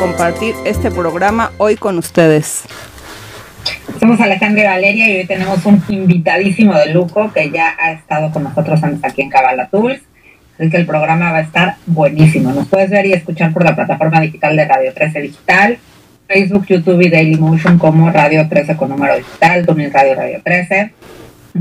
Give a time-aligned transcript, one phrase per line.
[0.00, 2.64] compartir este programa hoy con ustedes.
[4.00, 8.32] Somos Alejandra y Valeria y hoy tenemos un invitadísimo de lujo que ya ha estado
[8.32, 10.00] con nosotros antes aquí en Cabala Tools.
[10.58, 12.50] Así que el programa va a estar buenísimo.
[12.50, 15.78] Nos puedes ver y escuchar por la plataforma digital de Radio 13 Digital,
[16.26, 20.92] Facebook, YouTube y Dailymotion como Radio 13 con número digital, también Radio Radio 13.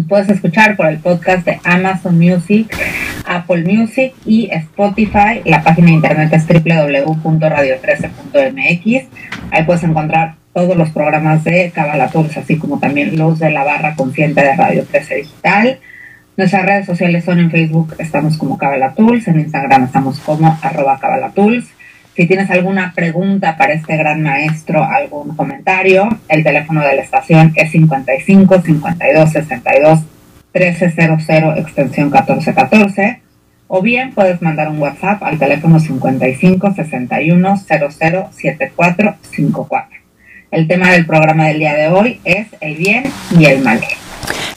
[0.07, 2.77] Puedes escuchar por el podcast de Amazon Music,
[3.25, 5.41] Apple Music y Spotify.
[5.45, 9.07] La página de internet es www.radio13.mx.
[9.51, 13.63] Ahí puedes encontrar todos los programas de Cabala Tools, así como también los de la
[13.63, 15.79] barra consciente de Radio 13 Digital.
[16.37, 20.99] Nuestras redes sociales son en Facebook, estamos como Cabala Tools, en Instagram estamos como arroba
[20.99, 21.31] Cabala.
[22.19, 27.53] Si tienes alguna pregunta para este gran maestro, algún comentario, el teléfono de la estación
[27.55, 29.99] es 55 52 62
[30.53, 33.21] 1300 extensión 1414
[33.69, 39.99] o bien puedes mandar un WhatsApp al teléfono 55 61 00 7454.
[40.51, 43.03] El tema del programa del día de hoy es el bien
[43.39, 43.79] y el mal.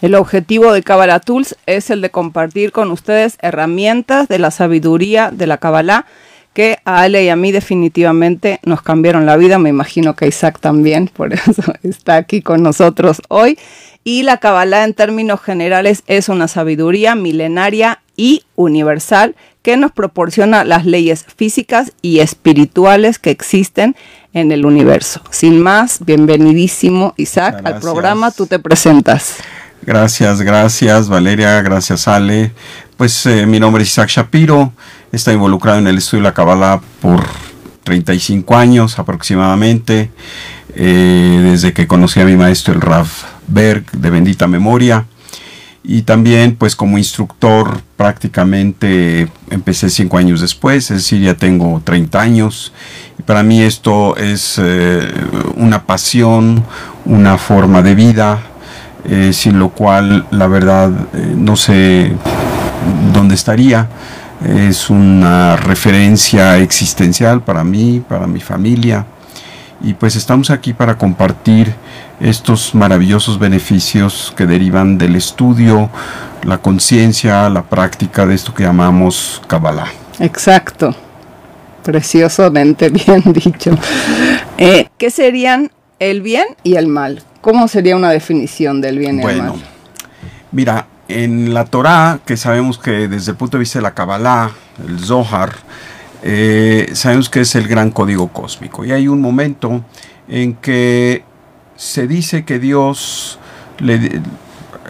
[0.01, 5.31] El objetivo de Kabbalah Tools es el de compartir con ustedes herramientas de la sabiduría
[5.31, 6.07] de la Kabbalah
[6.53, 10.59] que a Ale y a mí definitivamente nos cambiaron la vida, me imagino que Isaac
[10.61, 13.59] también, por eso está aquí con nosotros hoy.
[14.05, 20.65] Y la Kabbalah en términos generales es una sabiduría milenaria y universal que nos proporciona
[20.65, 23.97] las leyes físicas y espirituales que existen
[24.33, 25.23] en el universo.
[25.31, 29.37] Sin más, bienvenidísimo Isaac al programa, tú te presentas.
[29.85, 32.53] Gracias, gracias Valeria, gracias Ale.
[32.97, 34.73] Pues eh, mi nombre es Isaac Shapiro,
[35.11, 37.25] está involucrado en el estudio de la Kabbalah por
[37.83, 40.13] 35 años aproximadamente,
[40.77, 43.09] eh, desde que conocí a mi maestro el Rav
[43.49, 45.05] Berg de bendita memoria
[45.83, 52.21] y también pues como instructor prácticamente empecé cinco años después, es decir, ya tengo 30
[52.21, 52.73] años
[53.19, 55.13] y para mí esto es eh,
[55.57, 56.65] una pasión,
[57.05, 58.43] una forma de vida,
[59.05, 62.13] eh, sin lo cual la verdad eh, no sé
[63.13, 63.89] dónde estaría.
[64.45, 69.07] Es una referencia existencial para mí, para mi familia
[69.83, 71.75] y pues estamos aquí para compartir
[72.21, 75.91] estos maravillosos beneficios que derivan del estudio,
[76.45, 79.89] la conciencia, la práctica de esto que llamamos Kabbalah.
[80.21, 80.95] Exacto,
[81.83, 83.77] preciosamente bien dicho.
[84.57, 87.23] Eh, ¿Qué serían el bien y el mal?
[87.43, 89.49] ¿Cómo sería una definición del bien y el mal?
[89.51, 89.63] Bueno,
[90.53, 94.53] mira, en la Torah, que sabemos que desde el punto de vista de la Kabbalah,
[94.87, 95.53] el Zohar,
[96.23, 98.85] eh, sabemos que es el gran código cósmico.
[98.85, 99.85] Y hay un momento
[100.29, 101.25] en que
[101.75, 103.41] se dice que Dios
[103.81, 104.23] le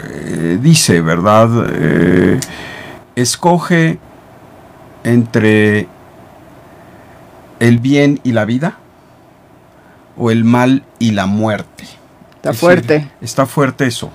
[0.05, 1.49] eh, dice, ¿verdad?
[1.71, 2.39] Eh,
[3.17, 3.99] escoge
[5.05, 5.89] entre
[7.61, 8.77] el bien y la vida
[10.19, 12.02] o el mal y la muerte.
[12.43, 13.09] Está fuerte.
[13.21, 14.11] está fuerte eso.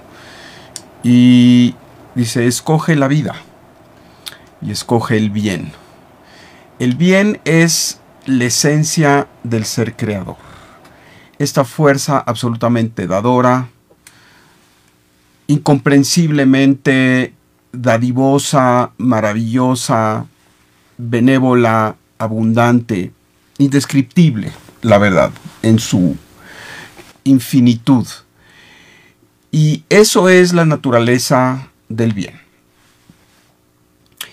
[1.01, 1.75] Y
[2.13, 3.35] dice, escoge la vida
[4.61, 5.71] y escoge el bien.
[6.77, 10.35] El bien es la esencia del ser creador.
[11.39, 13.69] Esta fuerza absolutamente dadora,
[15.47, 17.33] incomprensiblemente
[17.71, 20.25] dadivosa, maravillosa,
[20.97, 23.13] benévola, abundante,
[23.57, 24.51] indescriptible,
[24.81, 26.17] la verdad, en su
[27.27, 28.07] infinitud.
[29.51, 32.39] Y eso es la naturaleza del bien.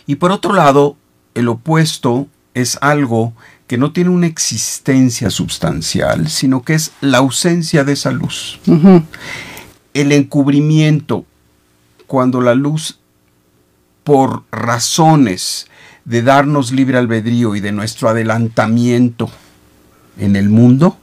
[0.06, 0.96] Y por otro lado,
[1.34, 3.32] el opuesto es algo
[3.66, 8.60] que no tiene una existencia sustancial, sino que es la ausencia de esa luz.
[9.94, 11.24] El encubrimiento,
[12.06, 12.98] cuando la luz,
[14.02, 15.66] por razones
[16.04, 19.30] de darnos libre albedrío y de nuestro adelantamiento
[20.18, 20.98] en el mundo,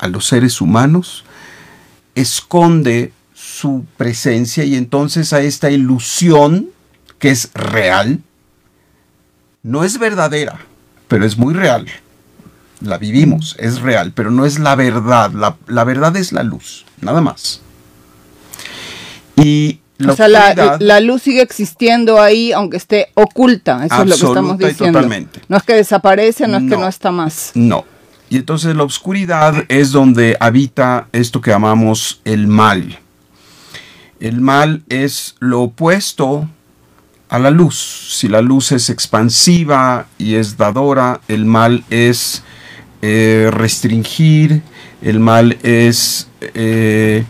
[0.00, 1.24] a los seres humanos,
[2.14, 6.70] esconde su presencia y entonces a esta ilusión
[7.18, 8.20] que es real,
[9.62, 10.58] no es verdadera,
[11.06, 11.86] pero es muy real.
[12.80, 15.30] La vivimos, es real, pero no es la verdad.
[15.68, 17.60] La, verdad es la luz, nada más.
[19.36, 23.84] Y la, o sea, la, luz sigue existiendo ahí, aunque esté oculta.
[23.84, 24.98] Eso es lo que estamos diciendo.
[24.98, 25.40] Totalmente.
[25.48, 27.50] No es que desaparece, no es que no está más.
[27.54, 27.84] No.
[28.30, 33.00] Y entonces la oscuridad es donde habita esto que llamamos el mal.
[34.20, 36.48] El mal es lo opuesto
[37.28, 38.14] a la luz.
[38.14, 42.44] Si la luz es expansiva y es dadora, el mal es
[43.02, 44.62] eh, restringir,
[45.02, 47.24] el mal es eh,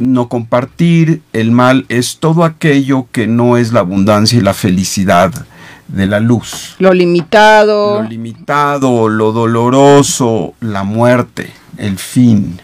[0.00, 5.46] no compartir, el mal es todo aquello que no es la abundancia y la felicidad
[5.88, 6.76] de la luz.
[6.78, 8.02] Lo limitado.
[8.02, 12.60] Lo limitado, lo doloroso, la muerte, el fin.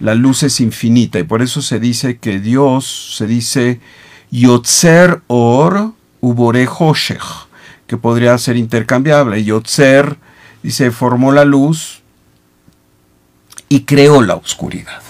[0.00, 3.80] La luz es infinita y por eso se dice que Dios se dice
[4.30, 7.22] Yotzer Or Ubore Hoshech,
[7.86, 9.44] que podría ser intercambiable.
[9.44, 10.18] Yotzer
[10.62, 12.02] dice formó la luz
[13.68, 15.02] y creó la oscuridad.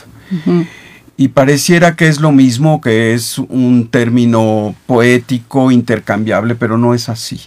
[1.17, 7.09] Y pareciera que es lo mismo, que es un término poético, intercambiable, pero no es
[7.09, 7.41] así.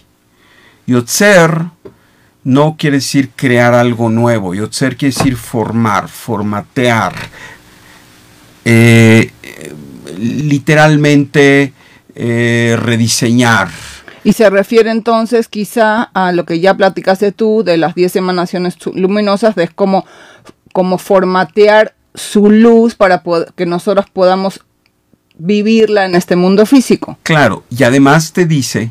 [0.86, 1.64] Yotzer
[2.44, 7.14] no quiere decir crear algo nuevo, Yotzer quiere decir formar, formatear.
[8.64, 9.32] Eh,
[10.18, 11.72] literalmente
[12.14, 13.68] eh, rediseñar.
[14.24, 18.76] Y se refiere entonces quizá a lo que ya platicaste tú de las 10 emanaciones
[18.92, 20.04] luminosas, de cómo,
[20.98, 23.22] formatear su luz para
[23.54, 24.60] que nosotros podamos
[25.38, 27.16] vivirla en este mundo físico.
[27.22, 28.90] Claro, y además te dice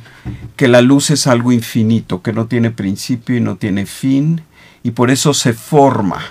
[0.56, 4.42] que la luz es algo infinito, que no tiene principio y no tiene fin,
[4.82, 6.24] y por eso se forma.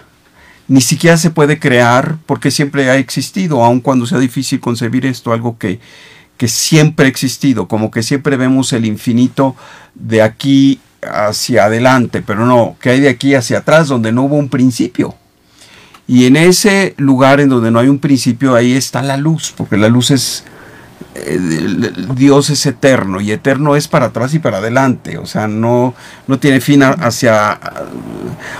[0.68, 5.32] Ni siquiera se puede crear porque siempre ha existido, aun cuando sea difícil concebir esto,
[5.32, 5.78] algo que,
[6.36, 9.54] que siempre ha existido, como que siempre vemos el infinito
[9.94, 14.36] de aquí hacia adelante, pero no, que hay de aquí hacia atrás donde no hubo
[14.36, 15.14] un principio.
[16.08, 19.76] Y en ese lugar en donde no hay un principio, ahí está la luz, porque
[19.76, 20.44] la luz es,
[21.16, 21.38] eh,
[22.14, 25.94] Dios es eterno y eterno es para atrás y para adelante, o sea, no,
[26.28, 27.58] no tiene fin hacia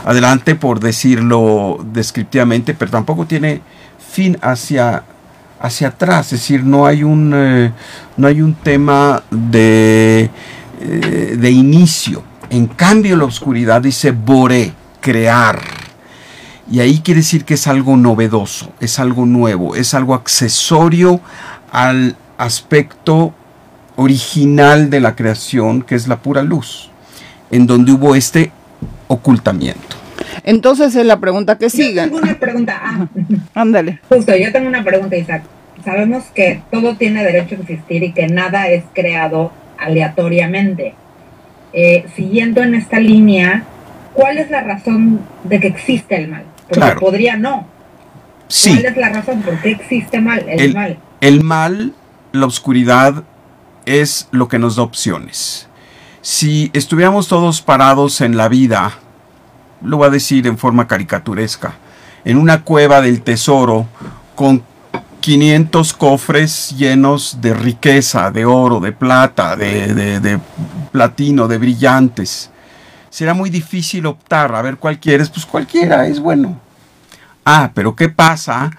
[0.05, 3.63] adelante por decirlo descriptivamente, pero tampoco tiene
[4.11, 5.05] fin hacia,
[5.61, 7.73] hacia atrás, es decir, no hay un, eh,
[8.17, 10.31] no hay un tema de,
[10.81, 12.25] eh, de inicio.
[12.51, 15.76] En cambio, la oscuridad dice boré, crear
[16.71, 21.21] y ahí quiere decir que es algo novedoso, es algo nuevo, es algo accesorio
[21.71, 23.35] al aspecto
[23.97, 26.91] original de la creación, que es la pura luz,
[27.51, 28.51] en donde hubo este
[29.09, 29.97] ocultamiento.
[30.45, 32.03] Entonces es la pregunta que sigue.
[32.03, 32.81] tengo una pregunta.
[32.83, 33.07] Ah.
[33.55, 34.01] Ándale.
[34.09, 35.43] Justo, yo tengo una pregunta, Isaac.
[35.85, 40.95] Sabemos que todo tiene derecho a existir y que nada es creado aleatoriamente.
[41.73, 43.65] Eh, siguiendo en esta línea,
[44.15, 46.45] ¿cuál es la razón de que existe el mal?
[46.69, 47.67] Porque podría no.
[48.65, 49.43] ¿Cuál es la razón?
[49.43, 50.99] ¿Por qué existe mal, el, mal?
[51.21, 51.95] El mal,
[52.33, 53.25] la oscuridad,
[53.85, 55.69] es lo que nos da opciones.
[56.21, 58.93] Si estuviéramos todos parados en la vida,
[59.83, 61.75] lo voy a decir en forma caricaturesca,
[62.25, 63.87] en una cueva del tesoro
[64.35, 64.63] con
[65.21, 70.41] 500 cofres llenos de riqueza, de oro, de plata, de, de
[70.93, 72.51] platino, de brillantes,
[73.17, 76.61] será muy difícil optar a ver cuál quieres, pues cualquiera es bueno.
[77.47, 78.71] Ah, pero ¿qué pasa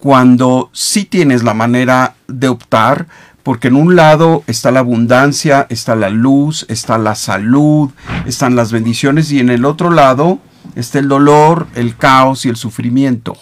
[0.00, 3.06] cuando sí tienes la manera de optar?
[3.44, 7.92] Porque en un lado está la abundancia, está la luz, está la salud,
[8.26, 10.40] están las bendiciones y en el otro lado
[10.74, 13.36] está el dolor, el caos y el sufrimiento.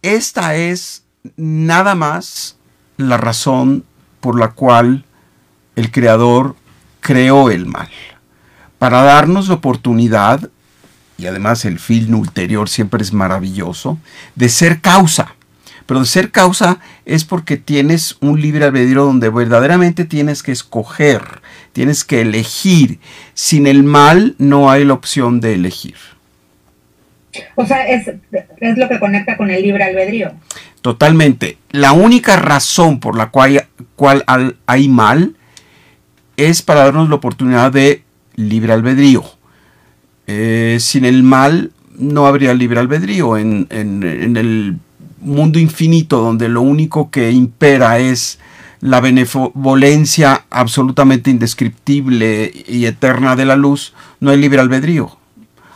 [0.00, 1.04] Esta es
[1.36, 2.56] nada más
[2.96, 3.84] la razón
[4.20, 5.04] por la cual
[5.76, 6.56] el Creador
[7.02, 7.90] creó el mal
[8.80, 10.48] para darnos la oportunidad,
[11.18, 13.98] y además el film ulterior siempre es maravilloso,
[14.36, 15.34] de ser causa.
[15.84, 21.42] Pero de ser causa es porque tienes un libre albedrío donde verdaderamente tienes que escoger,
[21.74, 23.00] tienes que elegir.
[23.34, 25.96] Sin el mal no hay la opción de elegir.
[27.56, 28.06] O sea, es,
[28.60, 30.32] lo que conecta con el libre albedrío.
[30.80, 31.58] Totalmente.
[31.70, 34.24] La única razón por la cual, cual
[34.64, 35.36] hay mal
[36.38, 38.04] es para darnos la oportunidad de
[38.36, 39.24] libre albedrío.
[40.26, 43.36] Eh, sin el mal no habría libre albedrío.
[43.36, 44.78] En, el
[45.20, 48.38] mundo infinito donde lo único que impera es
[48.80, 55.16] la benevolencia absolutamente indescriptible y eterna de la luz, no hay libre albedrío.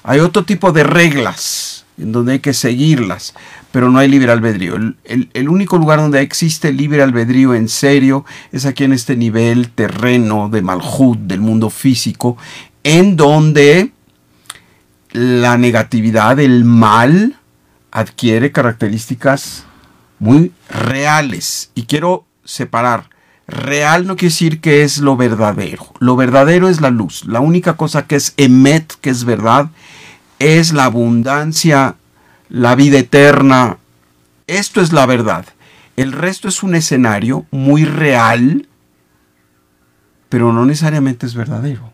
[0.03, 3.35] Hay otro tipo de reglas en donde hay que seguirlas,
[3.75, 4.77] pero no hay libre albedrío.
[4.77, 9.71] El, el, único lugar donde existe libre albedrío en serio es aquí en este nivel
[9.71, 12.37] terreno de Malhut, del mundo físico,
[12.85, 13.91] en donde
[15.11, 17.41] la negatividad, el mal,
[17.91, 19.65] adquiere características
[20.21, 21.73] muy reales.
[21.75, 23.11] Y quiero separar.
[23.49, 25.93] Real no quiere decir que es lo verdadero.
[25.99, 27.25] Lo verdadero es la luz.
[27.25, 29.71] La única cosa que es emet, que es verdad,
[30.39, 31.97] es la abundancia,
[32.49, 33.79] la vida eterna.
[34.47, 35.47] Esto es la verdad.
[35.97, 38.69] El resto es un escenario muy real,
[40.29, 41.93] pero no necesariamente es verdadero.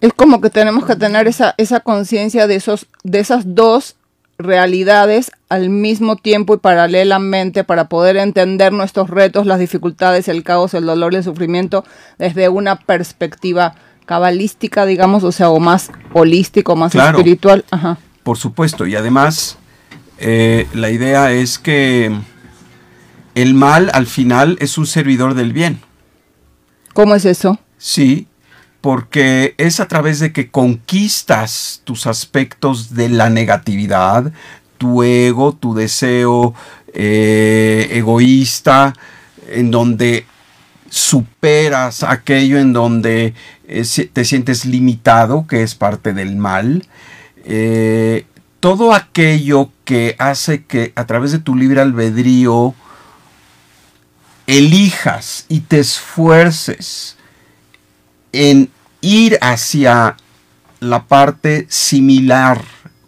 [0.00, 3.96] Es como que tenemos que tener esa, esa conciencia de, esos, de esas dos
[4.38, 10.74] realidades al mismo tiempo y paralelamente para poder entender nuestros retos, las dificultades, el caos,
[10.74, 11.84] el dolor y el sufrimiento
[12.18, 13.74] desde una perspectiva
[14.06, 17.64] cabalística, digamos, o sea, o más holístico, más espiritual.
[17.70, 17.98] Ajá.
[18.28, 19.56] Por supuesto, y además
[20.18, 22.14] eh, la idea es que
[23.34, 25.80] el mal al final es un servidor del bien.
[26.92, 27.58] ¿Cómo es eso?
[27.78, 28.26] Sí,
[28.82, 34.30] porque es a través de que conquistas tus aspectos de la negatividad,
[34.76, 36.52] tu ego, tu deseo
[36.92, 38.92] eh, egoísta,
[39.50, 40.26] en donde
[40.90, 43.32] superas aquello en donde
[43.66, 46.84] eh, te sientes limitado, que es parte del mal.
[47.50, 48.26] Eh,
[48.60, 52.74] todo aquello que hace que a través de tu libre albedrío
[54.46, 57.16] elijas y te esfuerces
[58.32, 58.68] en
[59.00, 60.16] ir hacia
[60.80, 62.62] la parte similar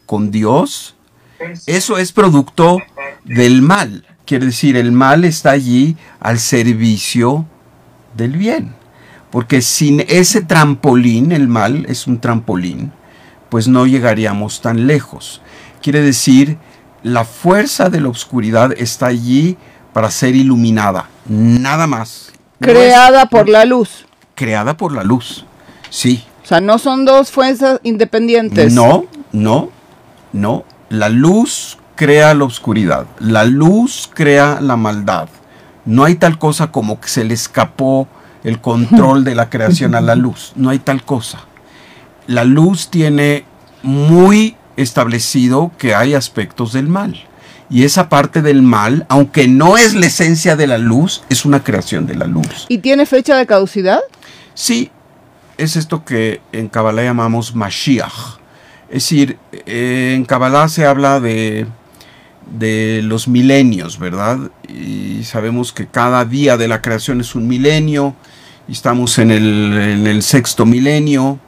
[0.07, 0.97] con Dios,
[1.67, 2.79] eso es producto
[3.25, 4.07] del mal.
[4.25, 7.47] Quiere decir, el mal está allí al servicio
[8.17, 8.75] del bien.
[9.31, 12.91] Porque sin ese trampolín, el mal es un trampolín,
[13.51, 15.43] pues no llegaríamos tan lejos.
[15.83, 16.57] Quiere decir,
[17.03, 19.59] la fuerza de la oscuridad está allí
[19.93, 22.33] para ser iluminada, nada más.
[22.61, 24.07] Creada por la luz.
[24.35, 25.45] Creada por la luz,
[25.91, 26.25] sí.
[26.45, 28.73] O sea, no son dos fuerzas independientes.
[28.73, 29.71] No, no,
[30.33, 30.65] no.
[30.89, 35.29] La luz crea la oscuridad, la luz crea la maldad.
[35.85, 38.09] No hay tal cosa como que se le escapó
[38.45, 40.53] el control de la creación a la luz.
[40.57, 41.41] No hay tal cosa.
[42.27, 43.45] La luz tiene
[43.83, 47.25] muy establecido que hay aspectos del mal.
[47.69, 51.63] Y esa parte del mal, aunque no es la esencia de la luz, es una
[51.63, 52.67] creación de la luz.
[52.69, 54.01] ¿Y tiene fecha de caducidad?
[54.55, 54.91] Sí,
[55.57, 58.39] es esto que en Kabbalah llamamos Mashiach.
[58.89, 61.67] Es decir, en Kabbalah se habla de
[62.51, 64.39] de los milenios, ¿verdad?
[64.69, 68.15] Y sabemos que cada día de la creación es un milenio,
[68.69, 71.39] y estamos en el, sexto milenio,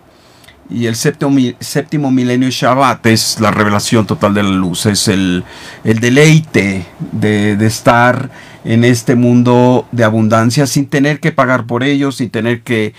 [0.74, 5.44] y el séptimo, milenio Shabbat es la revelación total de la luz, es el,
[5.84, 8.30] deleite de, de, estar
[8.64, 12.94] en este mundo de abundancia sin tener que pagar por ello, sin tener que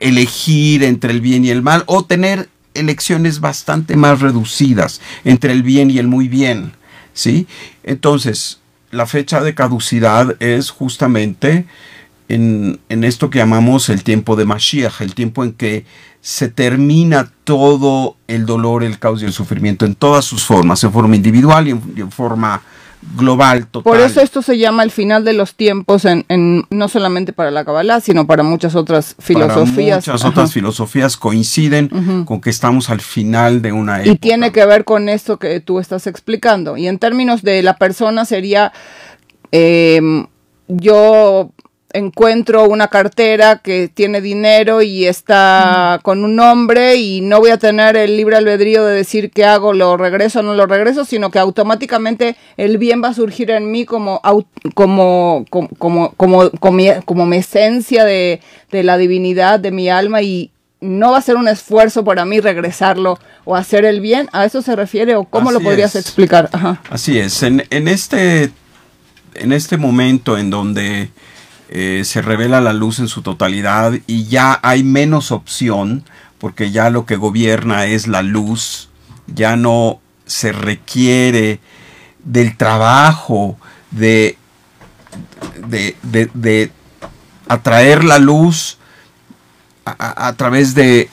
[0.00, 5.62] elegir entre el bien y el mal, o tener elecciones bastante más reducidas entre el
[5.62, 6.72] bien y el muy bien.
[7.12, 7.46] ¿sí?
[7.82, 11.66] Entonces, la fecha de caducidad es justamente
[12.28, 15.84] en, esto que llamamos el tiempo de Mashiach, el tiempo en que
[16.20, 20.92] se termina todo el dolor, el caos y el sufrimiento en todas sus formas, en
[20.92, 22.62] forma individual y en forma
[23.16, 23.92] global total.
[23.92, 26.24] Por eso esto se llama el final de los tiempos, en,
[26.70, 30.06] no solamente para la Kabbalah, sino para muchas otras filosofías.
[30.06, 34.12] muchas otras filosofías coinciden con que estamos al final de una época.
[34.12, 36.76] Y tiene que ver con esto que tú estás explicando.
[36.76, 38.72] Y en términos de la persona sería...
[39.52, 40.26] Eh,
[40.68, 41.52] yo
[41.96, 47.58] encuentro una cartera que tiene dinero y está con un nombre y no voy a
[47.58, 51.30] tener el libre albedrío de decir qué hago, lo regreso o no lo regreso, sino
[51.30, 54.20] que automáticamente el bien va a surgir en mí como,
[54.74, 56.50] como, como, como, como,
[57.04, 60.50] como, mi esencia de, la divinidad de mi alma y
[60.80, 64.28] no va a ser un esfuerzo para mí regresarlo o hacer el bien.
[64.32, 66.50] ¿A eso se refiere o cómo lo podrías explicar?
[66.90, 67.42] Así es.
[67.42, 68.50] En, en, este,
[69.34, 71.10] en este momento en donde
[71.68, 76.04] eh, se revela la luz en su totalidad y ya hay menos opción
[76.38, 78.88] porque ya lo que gobierna es la luz,
[79.26, 81.58] ya no se requiere
[82.22, 83.56] del trabajo
[83.90, 84.36] de,
[85.68, 86.70] de,
[87.48, 88.78] atraer la luz
[89.84, 91.08] a, través de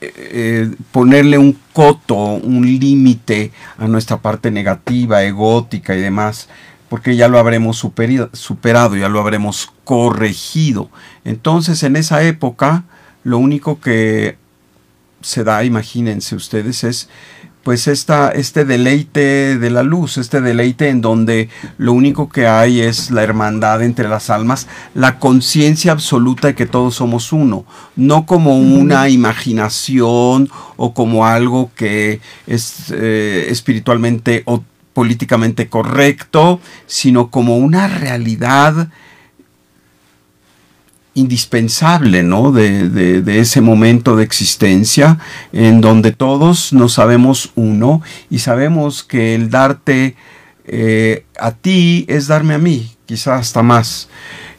[0.00, 6.48] eh, ponerle un coto, un límite a nuestra parte negativa, egótica y demás
[6.92, 10.90] porque ya lo habremos superado, ya lo habremos corregido.
[11.24, 12.84] Entonces, en esa época,
[13.24, 14.36] lo único que
[15.22, 17.08] se da, imagínense ustedes, es
[17.62, 22.82] pues esta, este deleite de la luz, este deleite en donde lo único que hay
[22.82, 27.64] es la hermandad entre las almas, la conciencia absoluta de que todos somos uno,
[27.96, 37.30] no como una imaginación o como algo que es eh, espiritualmente o políticamente correcto, sino
[37.30, 38.88] como una realidad
[41.14, 42.52] indispensable ¿no?
[42.52, 45.18] de, ese momento de existencia
[45.52, 50.16] en donde todos nos sabemos uno y sabemos que el darte
[50.64, 54.08] eh, a ti es darme a mí, quizás hasta más.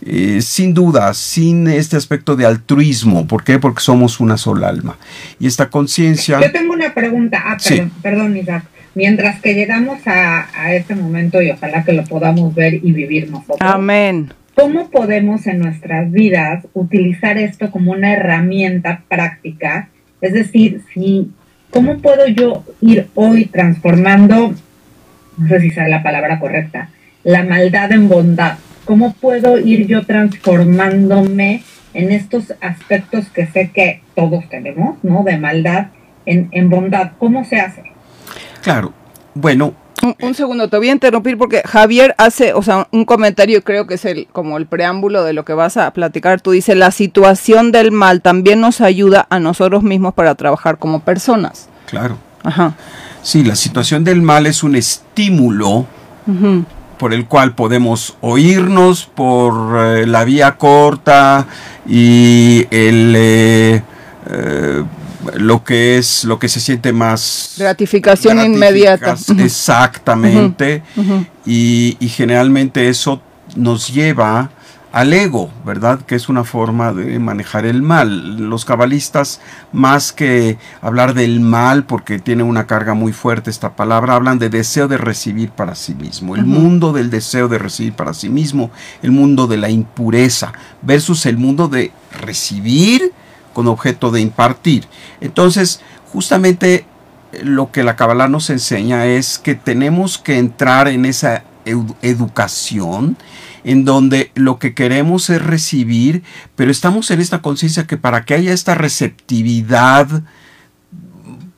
[0.05, 3.25] Eh, sin duda, sin este aspecto de altruismo.
[3.25, 3.57] ¿Por qué?
[3.57, 4.97] Porque somos una sola alma.
[5.39, 6.41] Y esta conciencia...
[6.41, 7.41] Yo tengo una pregunta.
[7.45, 8.65] Ah, perdón, perdón Isaac.
[8.95, 13.29] Mientras que llegamos a, a este momento y ojalá que lo podamos ver y vivir
[13.29, 13.59] nosotros.
[13.61, 14.29] Amén.
[14.55, 19.89] ¿Cómo podemos en nuestras vidas utilizar esto como una herramienta práctica?
[20.21, 21.31] Es decir, si,
[21.71, 24.53] ¿cómo puedo yo ir hoy transformando,
[25.37, 26.89] no sé si sea la palabra correcta,
[27.23, 28.57] la maldad en bondad?
[28.85, 31.63] ¿Cómo puedo ir yo transformándome
[31.95, 35.23] en estos aspectos que sé que todos tenemos, ¿no?
[35.23, 35.87] De maldad
[36.27, 37.13] en, en bondad.
[37.17, 37.92] ¿Cómo se hace?
[38.63, 38.93] Claro.
[39.35, 39.73] Bueno,
[40.19, 43.93] un, segundo, te voy a interrumpir porque Javier hace, o sea, un comentario, creo que
[43.93, 46.41] es el como el preámbulo de lo que vas a platicar.
[46.41, 50.99] Tú dices, la situación del mal también nos ayuda a nosotros mismos para trabajar como
[50.99, 51.69] personas.
[51.85, 52.17] Claro.
[52.43, 52.73] Ajá.
[53.21, 55.85] Sí, la situación del mal es un estímulo
[56.97, 61.47] por el cual podemos oírnos por eh, la vía corta
[61.87, 63.13] y el...
[63.15, 63.83] Eh,
[64.29, 64.83] eh,
[65.35, 70.83] lo que es lo que se siente más gratificación inmediata exactamente
[71.45, 73.21] Y, generalmente eso
[73.55, 74.51] nos lleva
[74.93, 76.01] al ego, ¿verdad?
[76.01, 78.37] Que es una forma de manejar el mal.
[78.37, 84.13] Los cabalistas, más que hablar del mal, porque tiene una carga muy fuerte esta palabra,
[84.13, 86.35] hablan de deseo de recibir para sí mismo.
[86.35, 88.69] El mundo del deseo de recibir para sí mismo,
[89.01, 90.53] el mundo de la impureza,
[90.83, 93.11] versus el mundo de recibir
[93.53, 94.85] con objeto de impartir.
[95.21, 95.81] Entonces,
[96.11, 96.85] justamente
[97.31, 101.43] eh, lo que la Kabbalah nos enseña es que tenemos que entrar en esa
[102.01, 103.17] educación
[103.63, 106.23] en donde lo que queremos es recibir,
[106.55, 110.23] pero estamos en esta conciencia que para que haya esta receptividad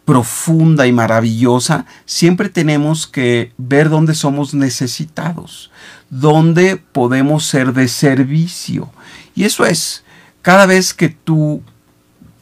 [0.05, 5.71] profunda y maravillosa, siempre tenemos que ver dónde somos necesitados,
[6.11, 8.91] dónde podemos ser de servicio.
[9.33, 10.03] Y eso es,
[10.43, 11.63] cada vez que tú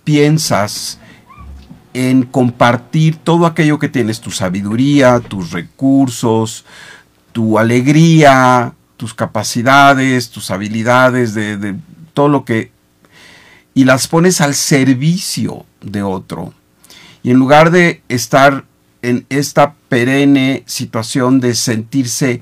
[0.04, 1.00] piensas
[1.94, 6.66] en compartir todo aquello que tienes, tu sabiduría, tus recursos,
[7.32, 11.76] tu alegría, tus capacidades, tus habilidades, de,
[12.14, 12.72] todo lo que...
[13.74, 16.54] y las pones al servicio de otro.
[17.22, 18.66] Y en lugar de estar
[19.02, 22.42] en esta perenne situación de sentirse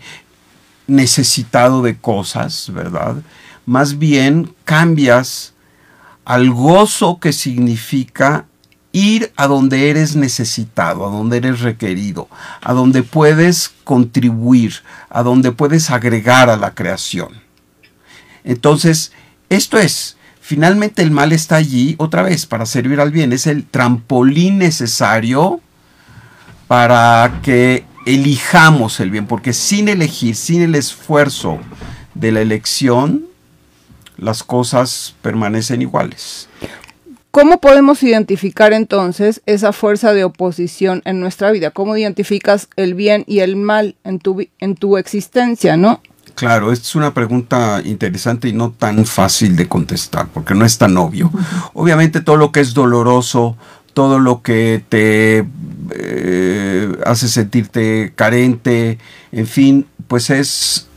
[0.88, 3.16] necesitado de cosas, ¿verdad?
[3.66, 5.51] Más bien cambias
[6.26, 8.46] al gozo que significa
[8.92, 12.28] ir a donde eres necesitado, a donde eres requerido,
[12.62, 14.76] a donde puedes contribuir,
[15.10, 17.30] a donde puedes agregar a la creación.
[18.44, 19.12] Entonces,
[19.50, 23.66] esto es, finalmente el mal está allí otra vez para servir al bien, es el
[23.66, 25.62] trampolín necesario
[26.68, 31.60] para que elijamos el bien, porque sin elegir, sin el esfuerzo
[32.14, 33.26] de la elección,
[34.22, 36.48] las cosas permanecen iguales.
[37.32, 41.72] ¿Cómo podemos identificar entonces esa fuerza de oposición en nuestra vida?
[41.72, 46.02] ¿Cómo identificas el bien y el mal en tu, en tu existencia, no?
[46.36, 50.96] Claro, es una pregunta interesante y no tan fácil de contestar, porque no es tan
[50.98, 51.32] obvio.
[51.74, 53.58] Obviamente todo lo que es doloroso,
[53.94, 55.46] todo lo que te
[55.92, 58.98] eh, hace sentirte carente,
[59.32, 60.88] en fin, pues es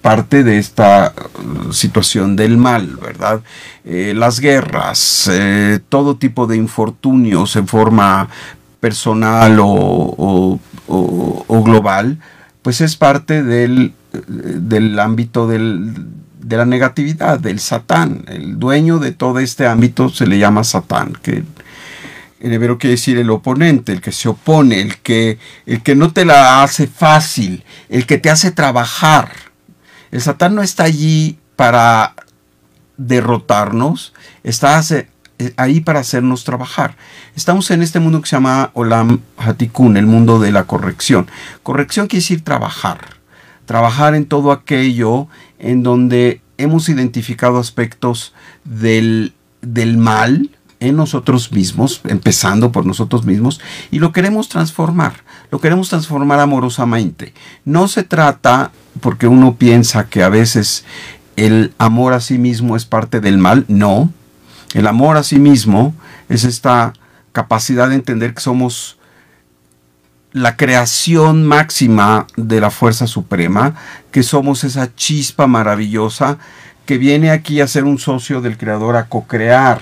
[0.00, 3.42] parte de esta uh, situación del mal, ¿verdad?
[3.84, 8.28] Eh, las guerras, eh, todo tipo de infortunios en forma
[8.80, 10.58] personal o,
[11.48, 12.18] global,
[12.62, 13.92] pues es parte del,
[14.26, 15.94] del ámbito del,
[16.40, 18.24] de la negatividad, del satán.
[18.26, 21.44] El dueño de todo este ámbito se le llama satán, que
[22.40, 26.12] en hebreo quiere decir el oponente, el que se opone, el que, el que no
[26.12, 29.49] te la hace fácil, el que te hace trabajar
[30.10, 32.14] el Satán no está allí para
[32.96, 36.96] derrotarnos, está eh, ahí para hacernos trabajar.
[37.34, 41.28] Estamos en este mundo que se llama Olam Hatikun, el mundo de la corrección.
[41.62, 43.16] Corrección quiere decir trabajar,
[43.66, 52.00] trabajar en todo aquello en donde hemos identificado aspectos del, del mal, en nosotros mismos,
[52.04, 55.12] empezando por nosotros mismos, y lo queremos transformar,
[55.50, 57.34] lo queremos transformar amorosamente.
[57.64, 60.84] No se trata, porque uno piensa que a veces
[61.36, 64.12] el amor a sí mismo es parte del mal, no.
[64.74, 65.94] El amor a sí mismo
[66.28, 66.92] es esta
[67.32, 68.98] capacidad de entender que somos
[70.32, 73.74] la creación máxima de la fuerza suprema,
[74.12, 76.38] que somos esa chispa maravillosa
[76.86, 79.80] que viene aquí a ser un socio del creador, a co-crear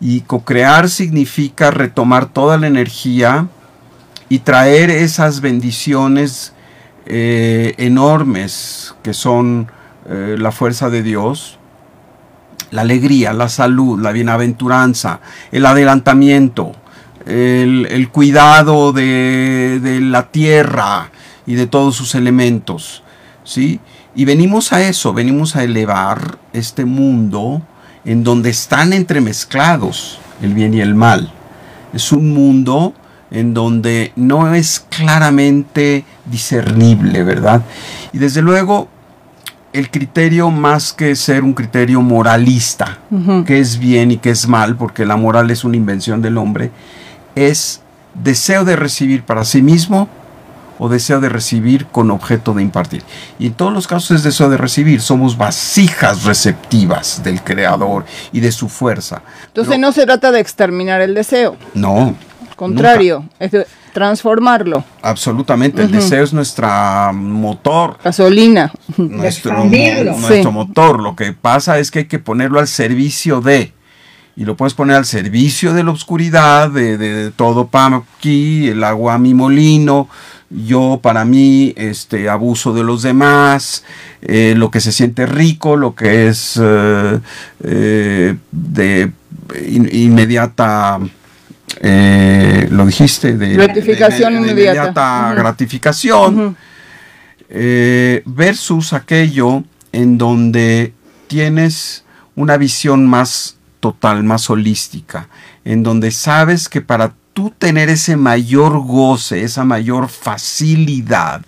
[0.00, 3.48] y co-crear significa retomar toda la energía
[4.32, 6.54] y traer esas bendiciones
[7.04, 9.70] eh, enormes que son
[10.08, 11.58] eh, la fuerza de Dios,
[12.70, 16.72] la alegría, la salud, la bienaventuranza, el adelantamiento,
[17.26, 21.10] el, cuidado de, de, la tierra
[21.46, 23.02] y de todos sus elementos.
[23.44, 23.80] ¿sí?
[24.14, 27.60] Y venimos a eso, venimos a elevar este mundo
[28.06, 31.30] en donde están entremezclados el bien y el mal.
[31.92, 32.94] Es un mundo
[33.32, 37.62] en donde no es claramente discernible, ¿verdad?
[38.12, 38.88] Y desde luego
[39.72, 42.98] el criterio más que ser un criterio moralista,
[43.46, 46.70] que es bien y que es mal, porque la moral es una invención del hombre,
[47.34, 47.80] es
[48.14, 50.08] deseo de recibir para sí mismo
[50.78, 53.02] o deseo de recibir con objeto de impartir.
[53.38, 55.00] Y en todos los casos es deseo de recibir.
[55.00, 59.22] Somos vasijas receptivas del Creador y de su fuerza.
[59.46, 61.56] Entonces no se trata de exterminar el deseo.
[61.72, 62.14] No.
[62.62, 64.84] Contrario, es de transformarlo.
[65.02, 67.98] Absolutamente, el deseo es nuestra motor.
[68.04, 68.72] Gasolina.
[68.96, 71.02] Nuestro, nuestro motor.
[71.02, 73.72] Lo que pasa es que hay que ponerlo al servicio de
[74.36, 78.82] y lo puedes poner al servicio de la oscuridad, de, de, todo para aquí, el
[78.84, 80.08] agua a mi molino,
[80.48, 83.84] yo para mí este, abuso de los demás,
[84.22, 87.18] eh, lo que se siente rico, lo que es eh,
[87.64, 89.12] eh, de
[89.66, 91.00] inmediata,
[91.80, 96.56] lo dijiste, de gratificación inmediata, gratificación,
[97.48, 100.92] versus aquello en donde
[101.26, 102.04] tienes
[102.34, 105.28] una visión más total, más holística,
[105.64, 111.42] en donde sabes que para tú tener ese mayor goce, esa mayor facilidad,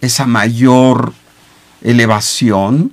[0.00, 1.12] esa mayor
[1.82, 2.92] elevación,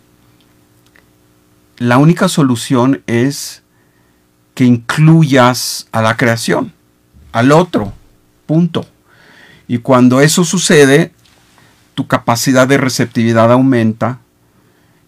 [1.77, 3.63] la única solución es
[4.60, 6.74] que incluyas a la creación,
[7.32, 7.93] al otro,
[8.45, 8.86] punto.
[9.69, 11.13] Y cuando eso sucede,
[11.95, 14.19] tu capacidad de receptividad aumenta.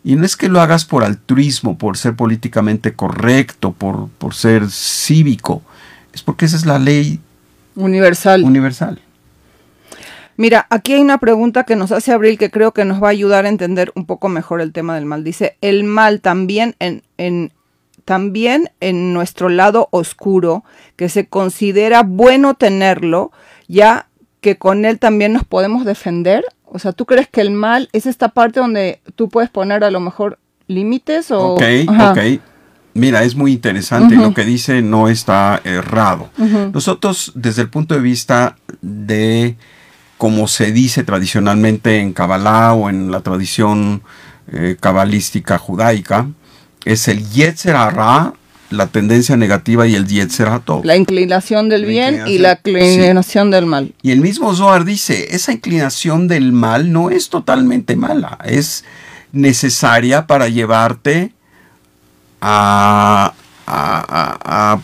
[0.06, 4.72] Y no es que lo hagas por altruismo, por ser políticamente correcto, por, por ser
[4.72, 5.62] cívico,
[6.14, 7.20] es porque esa es la ley
[7.76, 8.46] universal.
[8.46, 9.02] Universal.
[10.38, 13.12] Mira, aquí hay una pregunta que nos hace Abril que creo que nos va a
[13.12, 15.26] ayudar a entender un poco mejor el tema del mal.
[15.26, 17.52] Dice, el mal también en, en,
[18.06, 20.64] también en nuestro lado oscuro,
[20.96, 23.32] que se considera bueno tenerlo,
[23.68, 24.08] ya
[24.42, 26.44] que con él también nos podemos defender.
[26.66, 29.92] O sea, ¿tú crees que el mal es esta parte donde tú puedes poner a
[29.92, 31.54] lo mejor límites o...
[31.54, 32.20] Ok, ok.
[32.94, 36.30] Mira, es muy interesante, lo que dice no está errado.
[36.74, 39.56] Nosotros, desde el punto de vista de
[40.18, 44.04] como se dice tradicionalmente en Kabbalah o en la tradición
[44.52, 46.28] eh, cabalística judaica,
[46.86, 47.76] es el Yetzer
[48.72, 50.50] la tendencia negativa y el Yetzer
[50.84, 53.94] La inclinación del bien y la inclinación del mal.
[54.02, 58.86] Y el mismo Zohar dice, esa inclinación del mal no es totalmente mala, es
[59.34, 61.34] necesaria para llevarte
[62.39, 63.34] a,
[63.67, 64.80] a,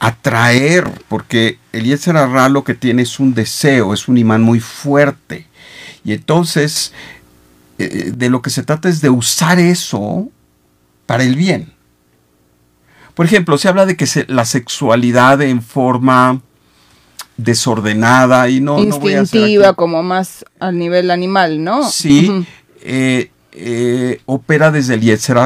[0.00, 2.14] atraer, porque el Yetzer
[2.50, 5.46] lo que tiene es un deseo, es un imán muy fuerte.
[6.04, 6.92] Y entonces,
[7.78, 10.30] eh, de lo que se trata es de usar eso
[11.08, 11.72] para el bien.
[13.14, 16.42] Por ejemplo, se habla de que la sexualidad en forma
[17.38, 18.78] desordenada y no...
[18.78, 21.88] Instintiva, como más al nivel animal, ¿no?
[21.88, 22.46] Sí,
[22.82, 25.38] eh, eh, opera desde el Yetzer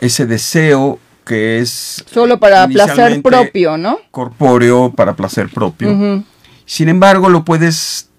[0.00, 2.04] ese deseo que es...
[2.08, 3.98] Solo para placer propio, ¿no?
[4.12, 6.22] Corpóreo, para placer propio.
[6.66, 8.10] Sin embargo, lo puedes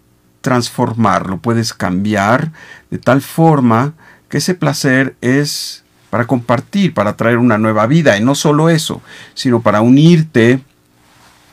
[0.41, 2.51] transformar, lo puedes cambiar
[2.89, 3.93] de tal forma
[4.27, 8.17] que ese placer es para compartir, para traer una nueva vida.
[8.17, 9.01] Y no solo eso,
[9.33, 10.59] sino para unirte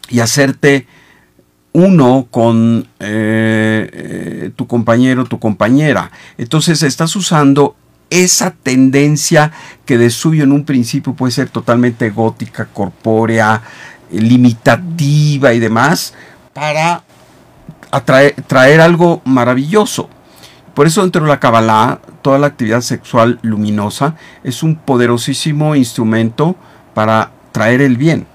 [0.08, 0.86] y hacerte
[1.72, 6.10] uno con eh, eh, tu compañero, tu compañera.
[6.38, 7.76] Entonces estás usando
[8.10, 9.52] esa tendencia
[9.86, 13.62] que de suyo en un principio puede ser totalmente gótica, corpórea,
[14.10, 16.12] limitativa y demás,
[16.52, 17.02] para
[17.90, 20.10] atraer, traer algo maravilloso.
[20.74, 26.56] Por eso dentro de la Kabbalah, toda la actividad sexual luminosa es un poderosísimo instrumento
[26.94, 28.26] para traer el bien.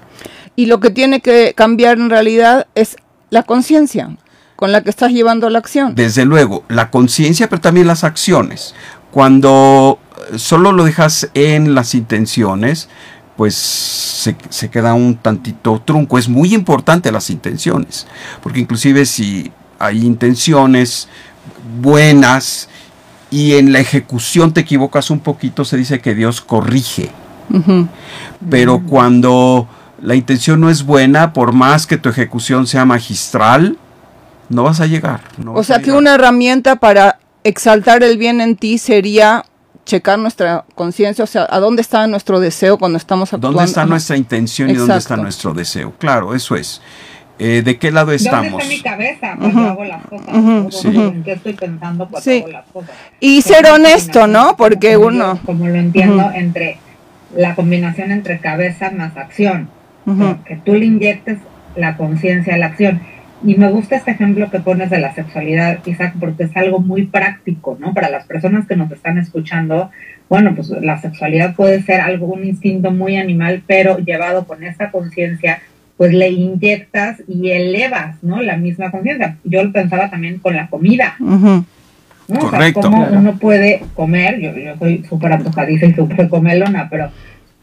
[0.56, 2.96] Y lo que tiene que cambiar en realidad es
[3.30, 4.10] la conciencia
[4.56, 5.94] con la que estás llevando la acción.
[5.94, 8.74] Desde luego, la conciencia, pero también las acciones.
[9.12, 10.00] Cuando
[10.36, 12.88] solo lo dejas en las intenciones,
[13.36, 16.18] pues se, queda un tantito trunco.
[16.18, 18.08] Es muy importante las intenciones,
[18.42, 21.08] porque inclusive si hay intenciones
[21.80, 22.68] buenas
[23.30, 27.10] y en la ejecución te equivocas un poquito, se dice que Dios corrige.
[28.50, 29.68] Pero cuando
[30.02, 33.78] la intención no es buena, por más que tu ejecución sea magistral,
[34.48, 35.20] no vas a llegar.
[35.46, 39.44] o sea que una herramienta para exaltar el bien en ti sería
[39.84, 43.56] checar nuestra conciencia, o sea, a dónde está nuestro deseo cuando estamos actuando.
[43.56, 45.94] ¿Dónde está nuestra intención y dónde está nuestro deseo?
[45.98, 46.82] Claro, eso es.
[47.38, 48.50] Eh, ¿De qué lado estamos?
[48.52, 50.84] ¿Dónde está mi cabeza cuando hago las cosas?
[50.84, 52.90] ¿En qué estoy pensando cuando hago las cosas?
[53.20, 54.56] Y ser honesto, ¿no?
[54.56, 55.38] Porque uno...
[55.44, 56.78] Como lo entiendo, entre
[57.36, 59.68] la combinación entre cabeza más acción.
[60.46, 61.38] que tú le inyectes
[61.76, 63.00] la conciencia a la acción.
[63.44, 67.06] Y me gusta este ejemplo que pones de la sexualidad, Isaac, porque es algo muy
[67.06, 67.94] práctico, ¿no?
[67.94, 69.90] Para las personas que nos están escuchando,
[70.28, 74.90] bueno, pues la sexualidad puede ser algo, un instinto muy animal, pero llevado con esa
[74.90, 75.60] conciencia,
[75.98, 78.40] pues le inyectas y elevas, ¿no?
[78.40, 79.36] La misma conciencia.
[79.42, 81.16] Yo lo pensaba también con la comida.
[81.18, 81.66] ¿no?
[82.38, 82.80] Correcto.
[82.80, 87.10] O sea, cómo uno puede comer, yo, yo soy súper antojadiza y súper comelona, pero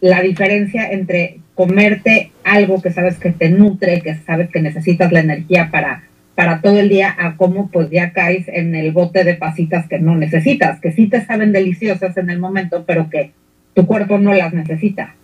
[0.02, 5.22] la diferencia entre comerte algo que sabes que te nutre, que sabes que necesitas la
[5.22, 6.04] energía para,
[6.36, 10.00] para todo el día, a cómo pues ya caes en el bote de pasitas que
[10.00, 13.32] no necesitas, que sí te saben deliciosas en el momento, pero que
[13.74, 15.16] tu cuerpo no las necesita.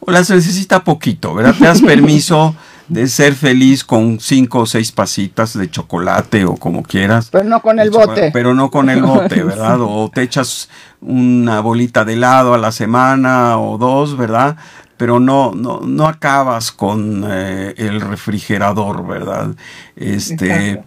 [0.00, 1.54] O las necesita poquito, ¿verdad?
[1.58, 2.54] Te das permiso
[2.88, 7.28] de ser feliz con cinco o seis pasitas de chocolate o como quieras.
[7.30, 8.30] Pero no con el bote.
[8.32, 9.78] Pero no con el bote, ¿verdad?
[9.80, 10.68] O te echas
[11.00, 14.56] una bolita de helado a la semana o dos, ¿verdad?
[14.96, 19.50] Pero no, no, no acabas con eh, el refrigerador, ¿verdad?
[19.94, 20.82] Este,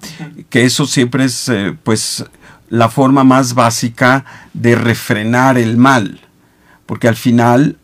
[0.49, 2.25] que eso siempre es, eh, pues,
[2.69, 6.19] la forma más básica de refrenar el mal.
[6.85, 7.77] Porque al final,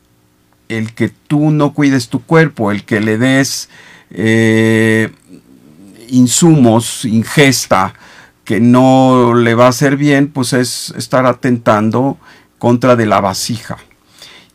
[0.69, 3.69] el que tú no cuides tu cuerpo, el que le des
[4.11, 5.11] eh,
[6.09, 7.93] insumos, ingesta,
[8.43, 12.17] que no le va a hacer bien, pues es estar atentando
[12.57, 13.77] contra de la vasija.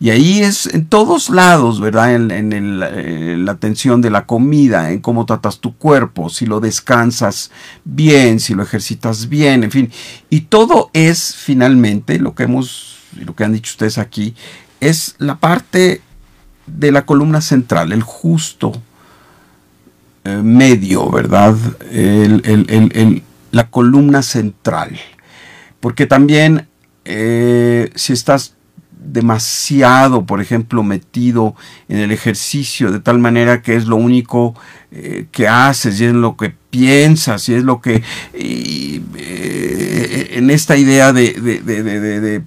[0.03, 2.16] Y ahí es en todos lados, ¿verdad?
[2.16, 7.53] En, eh, la atención de la comida, en cómo tratas tu cuerpo, si lo descansas
[7.85, 9.92] bien, si lo ejercitas bien, en fin.
[10.29, 14.35] Y todo es finalmente lo que hemos, lo que han dicho ustedes aquí,
[14.83, 16.03] es la parte
[16.66, 18.73] de la columna central, el justo
[20.25, 21.55] eh, medio, ¿verdad?
[23.53, 24.99] la columna central.
[25.79, 26.66] Porque también
[27.05, 28.55] eh, si estás
[28.90, 31.55] demasiado, por ejemplo, metido
[31.88, 34.57] en el ejercicio, de tal manera que es lo único
[34.90, 38.03] eh, que haces y es lo que piensas y es lo que
[40.35, 42.42] en esta idea de, de,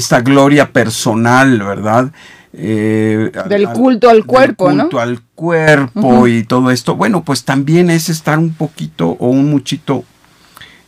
[0.00, 2.10] esta gloria personal, ¿verdad?
[2.52, 6.96] Eh, del culto al cuerpo, culto al cuerpo y todo esto.
[6.96, 10.04] Bueno, pues también es estar un poquito o un muchito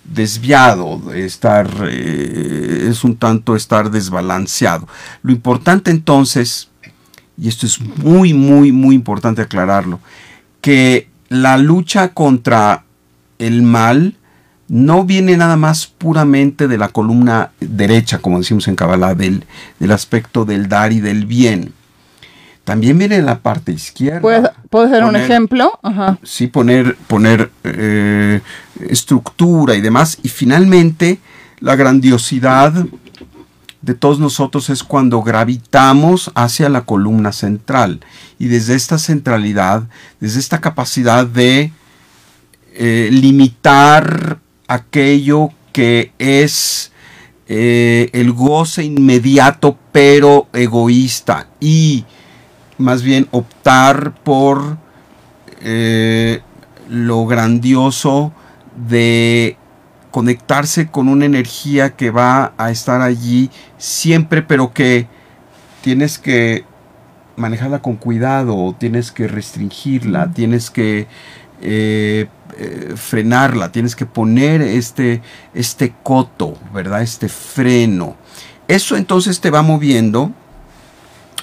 [0.03, 4.89] desviado, estar, eh, es un tanto estar desbalanceado.
[5.23, 6.71] Lo importante entonces,
[7.39, 10.01] y esto es muy, muy, muy importante aclararlo,
[10.61, 12.85] que la lucha contra
[13.39, 14.17] el mal
[14.73, 19.45] no viene nada más puramente de la columna derecha, como decimos en Kabbalah, del,
[19.79, 21.75] del aspecto del dar y del bien.
[22.65, 24.23] También viene de la parte izquierda.
[24.71, 25.79] ¿Puedes, dar un ejemplo?
[26.23, 28.41] Sí, poner, poner eh,
[28.89, 30.19] estructura y demás.
[30.23, 31.19] Y finalmente,
[31.61, 32.73] la grandiosidad
[33.83, 38.01] de todos nosotros es cuando gravitamos hacia la columna central.
[38.39, 39.83] Y desde esta centralidad,
[40.19, 41.73] desde esta capacidad de
[42.73, 44.39] eh, limitar
[44.75, 46.93] aquello que es
[47.49, 51.49] eh, el goce inmediato pero egoísta.
[51.61, 52.05] Y
[52.79, 54.79] más bien optar por
[55.61, 56.41] eh,
[56.89, 58.33] lo grandioso
[58.89, 59.57] de
[60.11, 65.07] conectarse con una energía que va a estar allí siempre, pero que
[65.83, 66.65] tienes que
[67.37, 71.07] manejarla con cuidado, tienes que restringirla, tienes que
[71.63, 75.23] eh, eh, frenarla, tienes que poner este,
[75.55, 77.03] este coto, ¿verdad?
[77.03, 78.17] Este freno.
[78.69, 80.33] Eso entonces te va moviendo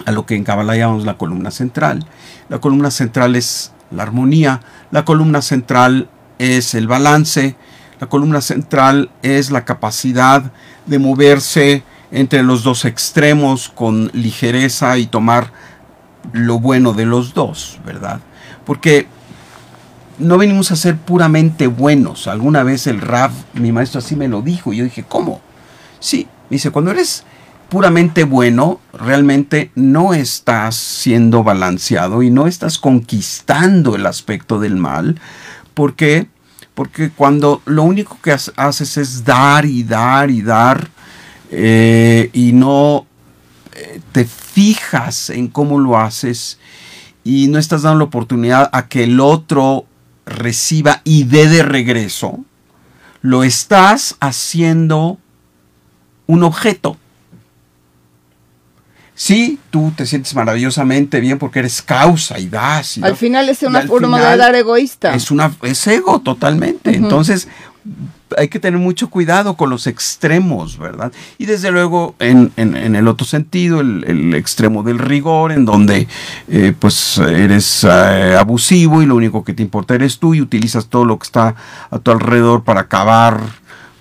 [0.06, 2.06] a lo que en Kabbalah llamamos la columna central.
[2.48, 7.56] La columna central es la armonía, la columna central es el balance,
[8.00, 10.52] la columna central es la capacidad
[10.86, 15.52] de moverse entre los dos extremos con ligereza y tomar
[16.34, 18.20] lo bueno de los dos, ¿verdad?
[18.66, 19.08] Porque
[20.20, 22.28] no venimos a ser puramente buenos.
[22.28, 25.42] Alguna vez el Rav, mi maestro así me lo dijo, y yo dije, ¿cómo?
[26.00, 27.24] Sí, me dice, cuando eres
[27.70, 35.20] puramente bueno, realmente no estás siendo balanceado y no estás conquistando el aspecto del mal.
[35.74, 36.28] ¿Por qué?
[36.74, 40.90] Porque cuando lo único que haces es dar y dar y dar
[41.52, 43.06] eh, y no
[43.76, 46.58] eh, te fijas en cómo lo haces
[47.24, 49.86] y no estás dando la oportunidad a que el otro
[50.30, 52.40] reciba y dé de regreso,
[53.22, 55.18] lo estás haciendo
[56.28, 56.98] un objeto.
[59.16, 62.98] Sí, tú te sientes maravillosamente bien porque eres causa y das.
[62.98, 65.14] Y al final es una forma de dar egoísta.
[65.14, 66.96] Es, una, es ego totalmente.
[66.96, 67.50] Entonces,
[68.38, 71.12] hay que tener mucho cuidado con los extremos, ¿verdad?
[71.38, 76.08] Y desde luego en, el otro sentido, el, extremo del rigor, en donde
[76.48, 80.88] eh, pues eres eh, abusivo y lo único que te importa eres tú y utilizas
[80.88, 81.56] todo lo que está
[81.90, 83.40] a tu alrededor para acabar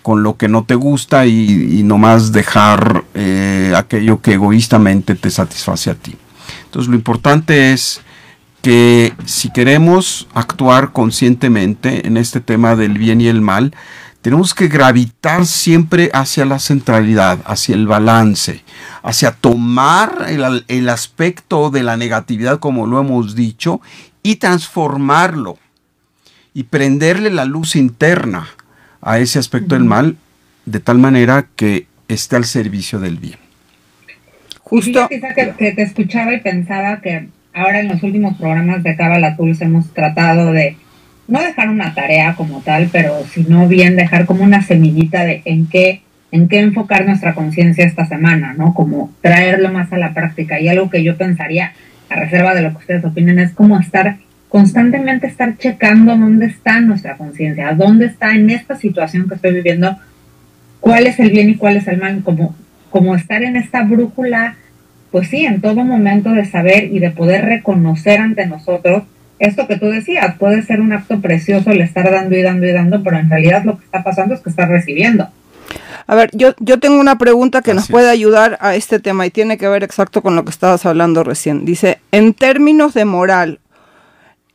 [0.02, 5.30] con lo que no te gusta y, y nomás dejar eh, aquello que egoístamente te
[5.30, 6.16] satisface a ti.
[6.64, 8.00] Entonces lo importante es
[8.62, 13.74] que si queremos actuar conscientemente en este tema del bien y el mal,
[14.22, 18.62] tenemos que gravitar siempre hacia la centralidad, hacia el balance,
[19.02, 23.80] hacia tomar el, el, aspecto de la negatividad, como lo hemos dicho,
[24.22, 25.58] y transformarlo
[26.52, 28.48] y prenderle la luz interna
[29.00, 30.16] a ese aspecto del mal
[30.66, 33.38] de tal manera que esté al servicio del bien.
[34.62, 35.08] Justo.
[35.08, 35.20] que,
[35.56, 39.88] que, te escuchaba y pensaba que ahora en los últimos programas de Cábala Tools hemos
[39.94, 40.76] tratado de
[41.28, 45.66] no dejar una tarea como tal, pero sino bien dejar como una semillita de en
[45.68, 48.74] qué en qué enfocar nuestra conciencia esta semana, ¿no?
[48.74, 50.60] Como traerlo más a la práctica.
[50.60, 51.72] Y algo que yo pensaría,
[52.10, 54.16] a reserva de lo que ustedes opinen, es como estar
[54.48, 59.98] constantemente estar checando dónde está nuestra conciencia, dónde está en esta situación que estoy viviendo,
[60.80, 62.54] cuál es el bien y cuál es el mal, como,
[62.90, 64.56] como estar en esta brújula,
[65.10, 69.04] pues sí, en todo momento de saber y de poder reconocer ante nosotros
[69.38, 72.72] esto que tú decías, puede ser un acto precioso el estar dando y dando y
[72.72, 75.28] dando, pero en realidad lo que está pasando es que está recibiendo.
[76.06, 79.30] A ver, yo, yo tengo una pregunta que nos puede ayudar a este tema y
[79.30, 81.66] tiene que ver exacto con lo que estabas hablando recién.
[81.66, 83.60] Dice, en términos de moral,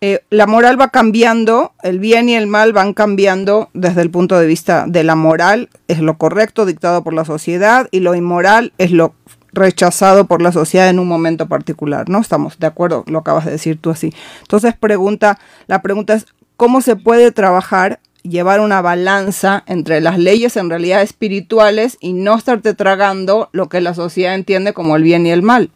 [0.05, 4.37] eh, la moral va cambiando, el bien y el mal van cambiando desde el punto
[4.37, 8.73] de vista de la moral, es lo correcto dictado por la sociedad y lo inmoral
[8.77, 9.13] es lo
[9.53, 12.19] rechazado por la sociedad en un momento particular, ¿no?
[12.19, 14.13] Estamos de acuerdo, lo acabas de decir tú así.
[14.41, 16.25] Entonces pregunta, la pregunta es
[16.57, 22.35] cómo se puede trabajar llevar una balanza entre las leyes en realidad espirituales y no
[22.35, 25.69] estarte tragando lo que la sociedad entiende como el bien y el mal.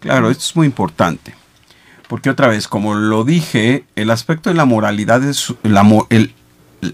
[0.00, 1.34] Claro, esto es muy importante.
[2.08, 5.82] Porque otra vez, como lo dije, el aspecto de la moralidad es la,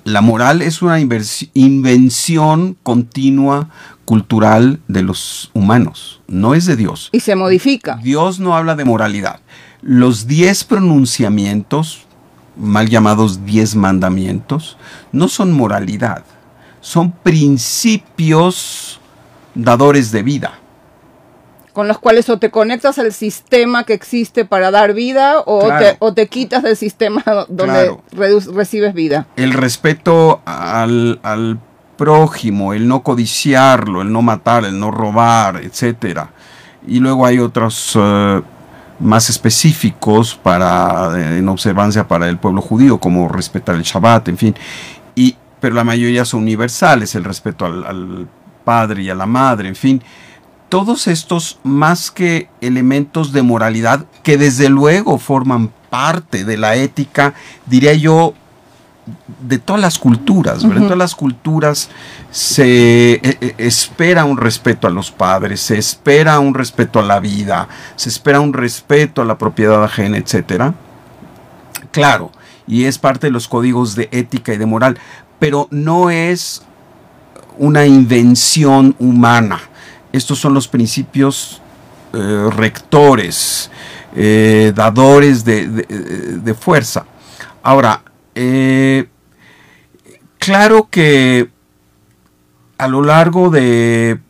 [0.04, 3.68] la moral es una invención continua
[4.04, 7.08] cultural de los humanos, no es de Dios.
[7.12, 7.98] Y se modifica.
[8.02, 9.40] Dios no habla de moralidad.
[9.80, 12.02] Los diez pronunciamientos,
[12.56, 14.76] mal llamados diez mandamientos,
[15.12, 16.24] no son moralidad,
[16.80, 19.00] son principios
[19.54, 20.61] dadores de vida
[21.72, 25.96] con los cuales o te conectas al sistema que existe para dar vida o, te,
[26.00, 29.26] o te, quitas del sistema donde recibes vida.
[29.36, 31.58] El respeto al,
[31.96, 36.30] prójimo, el no codiciarlo, el no matar, el no robar, etcétera.
[36.86, 38.42] Y luego hay otros eh,
[38.98, 44.36] más específicos para eh, en observancia para el pueblo judío, como respetar el Shabbat, en
[44.36, 44.54] fin.
[45.14, 48.28] Y, pero la mayoría son universales, el respeto al, al
[48.64, 50.02] padre y a la madre, en fin
[50.72, 57.34] todos estos más que elementos de moralidad que desde luego forman parte de la ética,
[57.66, 58.32] diría yo,
[59.46, 60.78] de todas las culturas, ¿verdad?
[60.78, 61.90] En todas las culturas
[62.30, 67.20] se e, e, espera un respeto a los padres, se espera un respeto a la
[67.20, 70.72] vida, se espera un respeto a la propiedad ajena, etcétera.
[71.90, 72.32] Claro,
[72.66, 74.98] y es parte de los códigos de ética y de moral,
[75.38, 76.62] pero no es
[77.58, 79.60] una invención humana
[80.12, 81.62] estos son los principios
[82.14, 83.70] eh, rectores,
[84.14, 87.06] eh, dadores de, fuerza.
[87.62, 88.02] Ahora,
[88.34, 89.08] eh,
[90.38, 91.48] claro que
[92.76, 94.20] a lo largo de,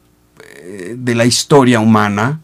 [1.05, 2.41] la historia humana,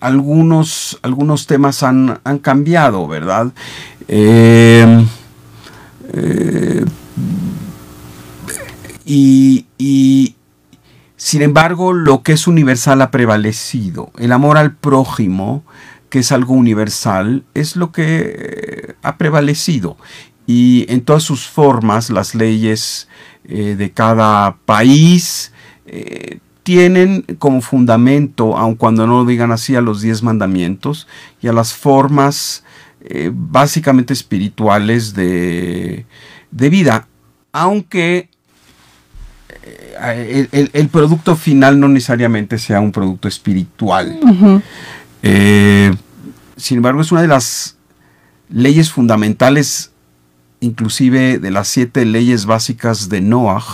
[0.00, 3.52] algunos, algunos temas han, cambiado, ¿verdad?
[9.06, 10.36] y,
[11.26, 14.12] sin embargo, lo que es universal ha prevalecido.
[14.16, 15.64] El amor al prójimo,
[16.08, 18.04] que es algo universal, es lo que
[18.38, 19.96] eh, ha prevalecido.
[20.46, 23.08] Y en todas sus formas, las leyes
[23.42, 25.52] eh, de cada país
[25.86, 31.08] eh, tienen como fundamento, aun cuando no lo digan así, a los diez mandamientos
[31.42, 32.62] y a las formas
[33.32, 36.06] básicamente espirituales de,
[36.52, 37.08] de vida.
[37.50, 38.30] Aunque
[39.66, 44.18] eh, el, producto final no necesariamente sea un producto espiritual.
[45.22, 45.92] Eh,
[46.56, 47.76] sin embargo, es una de las
[48.48, 49.90] leyes fundamentales,
[50.60, 53.64] inclusive de las siete leyes básicas de Noah,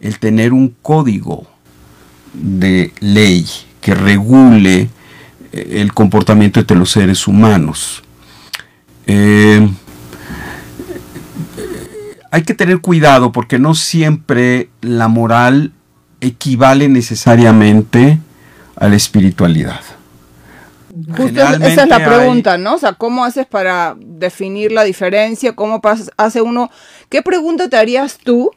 [0.00, 1.46] el tener un código
[2.34, 3.46] de ley
[3.80, 4.88] que regule
[5.52, 8.02] el comportamiento de los seres humanos.
[9.06, 9.68] Eh,
[12.34, 15.70] hay que tener cuidado porque no siempre la moral
[16.20, 18.18] equivale necesariamente
[18.74, 19.80] a la espiritualidad.
[21.16, 22.74] Justo esa es la pregunta, ¿no?
[22.74, 25.54] O sea, ¿cómo haces para definir la diferencia?
[25.54, 25.80] ¿Cómo
[26.16, 26.72] hace uno?
[27.08, 28.50] ¿Qué pregunta te harías tú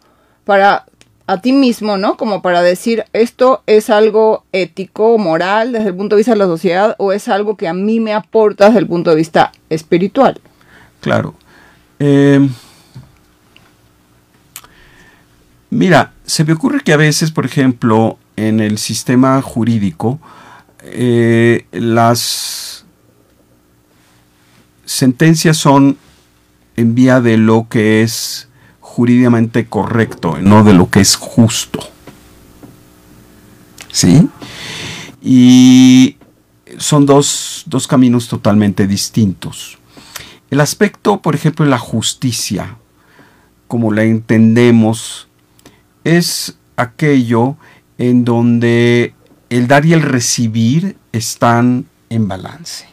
[0.43, 0.85] para
[1.27, 2.17] a ti mismo, ¿no?
[2.17, 6.45] Como para decir, esto es algo ético, moral, desde el punto de vista de la
[6.45, 10.41] sociedad, o es algo que a mí me aporta desde el punto de vista espiritual.
[10.99, 11.35] Claro.
[11.99, 12.49] Eh,
[15.69, 20.19] mira, se me ocurre que a veces, por ejemplo, en el sistema jurídico,
[20.83, 22.85] eh, las
[24.85, 25.97] sentencias son
[26.75, 28.47] en vía de lo que es
[28.79, 31.79] jurídicamente correcto, no de lo que es justo.
[33.91, 34.27] ¿Sí?
[35.21, 36.17] Y
[36.77, 39.77] son dos, dos caminos totalmente distintos.
[40.49, 42.77] El aspecto, por ejemplo, de la justicia,
[43.67, 45.26] como la entendemos,
[46.15, 47.57] es aquello
[47.97, 49.13] en donde
[49.49, 52.85] el dar y el recibir están en balance.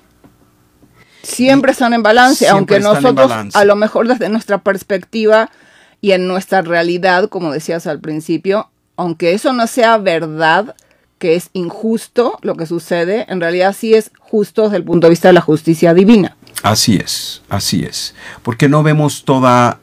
[1.22, 5.50] Siempre están en balance, aunque nosotros a lo mejor desde nuestra perspectiva
[6.00, 10.76] y en nuestra realidad, como decías al principio, aunque eso no sea verdad,
[11.18, 15.12] que es injusto lo que sucede, en realidad sí es justo desde el punto de
[15.12, 16.36] vista de la justicia divina.
[16.62, 19.80] Así es, así es, porque no vemos toda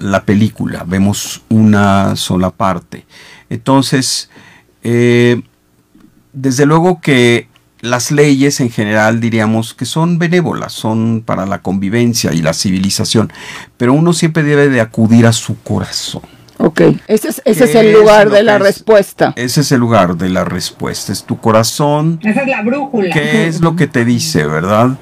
[0.00, 3.06] la película, vemos una sola parte.
[3.50, 4.30] Entonces,
[4.82, 5.42] eh,
[6.32, 7.48] desde luego que
[7.80, 13.32] las leyes en general diríamos que son benévolas, son para la convivencia y la civilización,
[13.76, 16.22] pero uno siempre debe de acudir a su corazón.
[16.58, 19.34] Ok, ese es, ese es el lugar de la respuesta.
[19.36, 22.18] Ese es el lugar de la respuesta, es tu corazón.
[22.22, 23.12] Esa es la brújula.
[23.12, 24.96] ¿Qué es lo que te dice, verdad?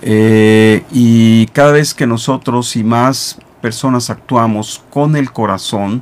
[0.00, 6.00] Eh, y cada vez que nosotros y más personas actuamos con el corazón,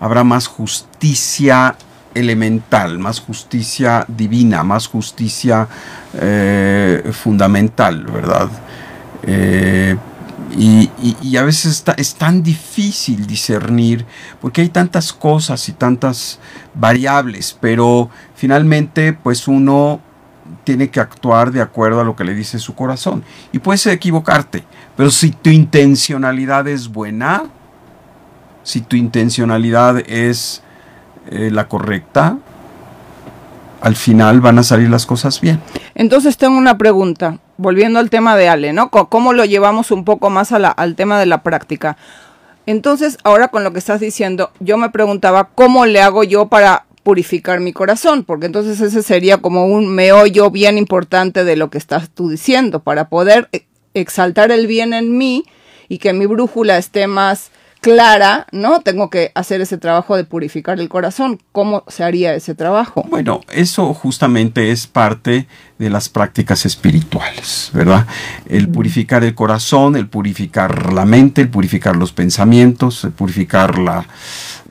[0.00, 1.74] habrá más justicia
[2.12, 5.66] elemental, más justicia divina, más justicia
[6.12, 8.50] eh, fundamental, ¿verdad?
[9.22, 9.96] Eh,
[10.58, 14.04] y, a veces es tan difícil discernir
[14.38, 16.38] porque hay tantas cosas y tantas
[16.74, 20.02] variables, pero finalmente pues uno
[20.64, 23.24] tiene que actuar de acuerdo a lo que le dice su corazón.
[23.52, 24.64] Y puedes equivocarte,
[24.96, 27.44] pero si tu intencionalidad es buena,
[28.62, 30.62] si tu intencionalidad es
[31.30, 32.38] eh, la correcta,
[33.80, 35.60] al final van a salir las cosas bien.
[35.94, 38.90] Entonces tengo una pregunta, volviendo al tema de Ale, ¿no?
[38.90, 41.96] ¿Cómo lo llevamos un poco más al tema de la práctica?
[42.66, 46.86] Entonces, ahora con lo que estás diciendo, yo me preguntaba, ¿cómo le hago yo para
[47.04, 48.24] purificar mi corazón?
[48.24, 52.80] Porque entonces ese sería como un meollo bien importante de lo que estás tú diciendo,
[52.80, 53.66] para poder e-,
[54.00, 55.44] exaltar el bien en mí
[55.88, 58.80] y que mi brújula esté más clara, ¿no?
[58.80, 61.40] Tengo que hacer ese trabajo de purificar el corazón.
[61.52, 63.06] ¿Cómo se haría ese trabajo?
[63.08, 65.46] Bueno, eso justamente es parte
[65.78, 68.06] de las prácticas espirituales, ¿verdad?
[68.48, 74.04] El purificar el corazón, el purificar la mente, el purificar los pensamientos, el purificar la...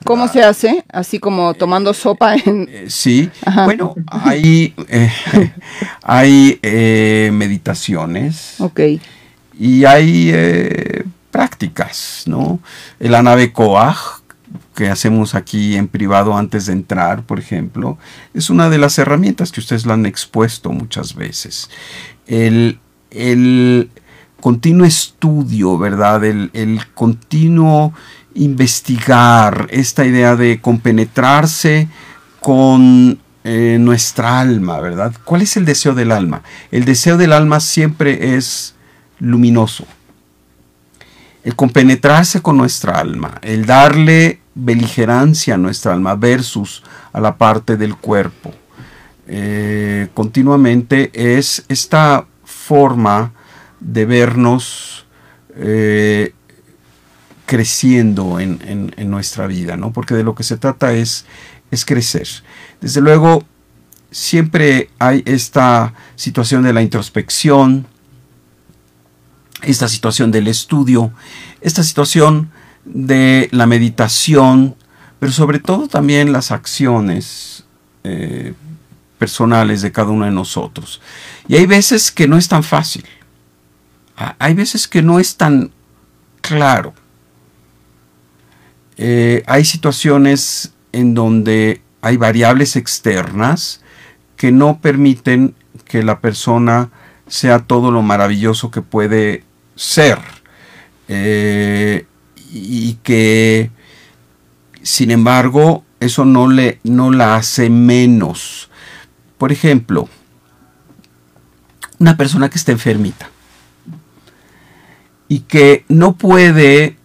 [0.04, 0.84] ¿Cómo se hace?
[0.92, 2.68] Así como tomando sopa en...
[2.70, 3.30] Eh, sí,
[3.64, 5.10] bueno, hay, eh,
[6.02, 8.56] hay eh, meditaciones.
[8.60, 8.80] Ok.
[9.58, 10.32] Y hay
[11.30, 12.60] prácticas, ¿no?
[12.98, 13.96] El nave Coag,
[14.74, 17.98] que hacemos aquí en privado antes de entrar, por ejemplo,
[18.34, 21.70] es una de las herramientas que ustedes lo han expuesto muchas veces.
[22.26, 22.78] El,
[24.40, 26.24] continuo estudio, ¿verdad?
[26.24, 27.92] El, continuo
[28.34, 31.88] investigar, esta idea de compenetrarse
[32.40, 35.14] con eh, nuestra alma, ¿verdad?
[35.24, 36.42] ¿Cuál es el deseo del alma?
[36.70, 38.75] El deseo del alma siempre es
[39.18, 39.86] luminoso,
[41.44, 47.76] el compenetrarse con nuestra alma, el darle beligerancia a nuestra alma versus a la parte
[47.76, 48.52] del cuerpo.
[49.28, 53.32] Eh, continuamente es esta forma
[53.80, 55.06] de vernos
[55.56, 56.32] eh,
[57.44, 59.92] creciendo en, nuestra vida, ¿no?
[59.92, 61.26] porque de lo que se trata es,
[61.70, 62.26] es crecer.
[62.80, 63.44] Desde luego,
[64.10, 67.86] siempre hay esta situación de la introspección,
[69.62, 71.12] esta situación del estudio,
[71.60, 72.50] esta situación
[72.84, 74.76] de la meditación,
[75.18, 77.64] pero sobre todo también las acciones
[78.04, 78.54] eh,
[79.18, 81.00] personales de cada uno de nosotros.
[81.48, 83.04] Y hay veces que no es tan fácil,
[84.38, 85.70] hay veces que no es tan
[86.40, 86.94] claro.
[88.98, 93.82] Eh, hay situaciones en donde hay variables externas
[94.36, 95.54] que no permiten
[95.84, 96.90] que la persona
[97.26, 99.44] sea todo lo maravilloso que puede
[99.76, 100.18] ser.
[101.08, 102.06] Eh,
[102.52, 103.70] y que,
[104.82, 108.70] sin embargo, eso no, le, no la hace menos.
[109.38, 110.08] Por ejemplo,
[111.98, 113.30] una persona que está enfermita
[115.28, 116.96] y que no puede,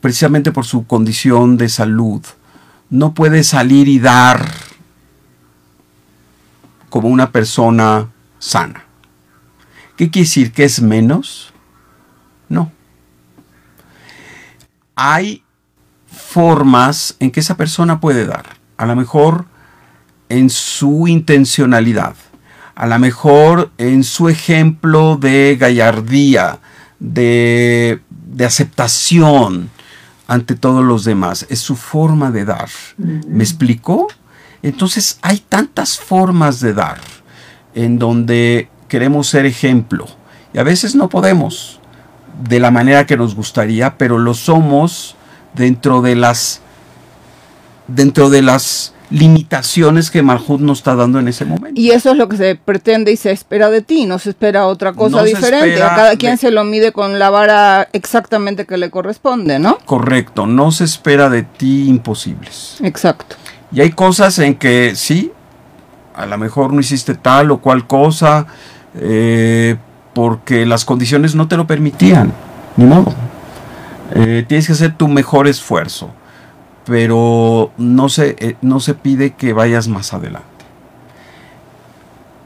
[0.00, 2.22] precisamente por su condición de salud,
[2.90, 4.50] no puede salir y dar
[6.88, 8.08] como una persona
[8.38, 8.87] sana.
[9.98, 10.52] ¿Qué quiere decir?
[10.52, 11.52] ¿Que es menos?
[12.48, 12.70] No.
[14.94, 15.42] Hay
[16.06, 18.46] formas en que esa persona puede dar.
[18.76, 19.46] A lo mejor
[20.28, 22.14] en su intencionalidad,
[22.76, 26.60] a lo mejor en su ejemplo de gallardía,
[27.00, 29.68] de, de aceptación
[30.28, 31.44] ante todos los demás.
[31.50, 32.68] Es su forma de dar.
[32.98, 34.06] ¿Me explicó?
[34.62, 37.00] Entonces hay tantas formas de dar
[37.74, 40.06] en donde queremos ser ejemplo
[40.52, 41.80] y a veces no podemos
[42.42, 45.16] de la manera que nos gustaría, pero lo somos
[45.54, 46.60] dentro de las
[47.88, 51.80] dentro de las limitaciones que Malhut nos está dando en ese momento.
[51.80, 54.66] Y eso es lo que se pretende y se espera de ti, no se espera
[54.66, 55.82] otra cosa diferente.
[55.82, 59.78] A cada quien se lo mide con la vara exactamente que le corresponde, ¿no?
[59.86, 62.76] Correcto, no se espera de ti imposibles.
[62.82, 63.36] Exacto.
[63.72, 65.32] Y hay cosas en que sí,
[66.14, 68.46] a lo mejor no hiciste tal o cual cosa,
[69.00, 69.76] eh,
[70.14, 72.32] porque las condiciones no te lo permitían,
[72.76, 73.14] ni modo.
[74.14, 76.10] Eh, tienes que hacer tu mejor esfuerzo,
[76.84, 80.58] pero no se, eh, no se pide que vayas más adelante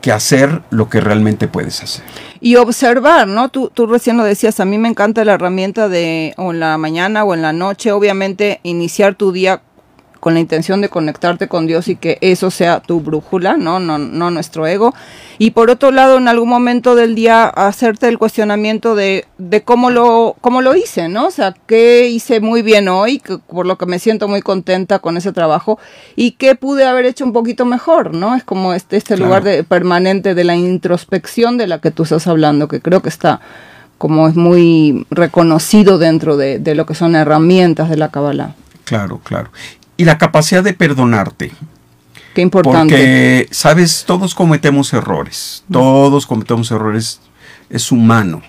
[0.03, 2.05] que hacer lo que realmente puedes hacer.
[2.41, 3.51] Y observar, ¿no?
[3.51, 6.77] Tú, tú recién lo decías, a mí me encanta la herramienta de o en la
[6.77, 9.63] mañana o en la noche, obviamente iniciar tu día
[10.23, 13.81] con la intención de conectarte con Dios y que eso sea tu brújula, ¿no?
[13.81, 14.95] No, no nuestro ego.
[15.37, 19.91] Y por otro lado, en algún momento del día, hacerte el cuestionamiento de, de cómo,
[19.91, 21.27] lo, cómo lo hice, ¿no?
[21.27, 25.17] O sea, qué hice muy bien hoy, por lo que me siento muy contenta con
[25.17, 25.81] ese trabajo,
[26.15, 28.37] y qué pude haber hecho un poquito mejor, ¿no?
[28.37, 32.29] Es como este, este lugar de, permanente de la introspección de la que tú estás
[32.29, 33.41] hablando, que creo que está
[33.99, 38.55] como es muy reconocido dentro de, de lo que son herramientas de la Kabbalah.
[38.85, 39.51] Claro, claro
[39.97, 41.53] y la capacidad de perdonarte.
[42.35, 42.95] Qué importante.
[42.95, 47.21] Porque, sabes, todos cometemos errores, todos cometemos errores,
[47.69, 48.43] es humano.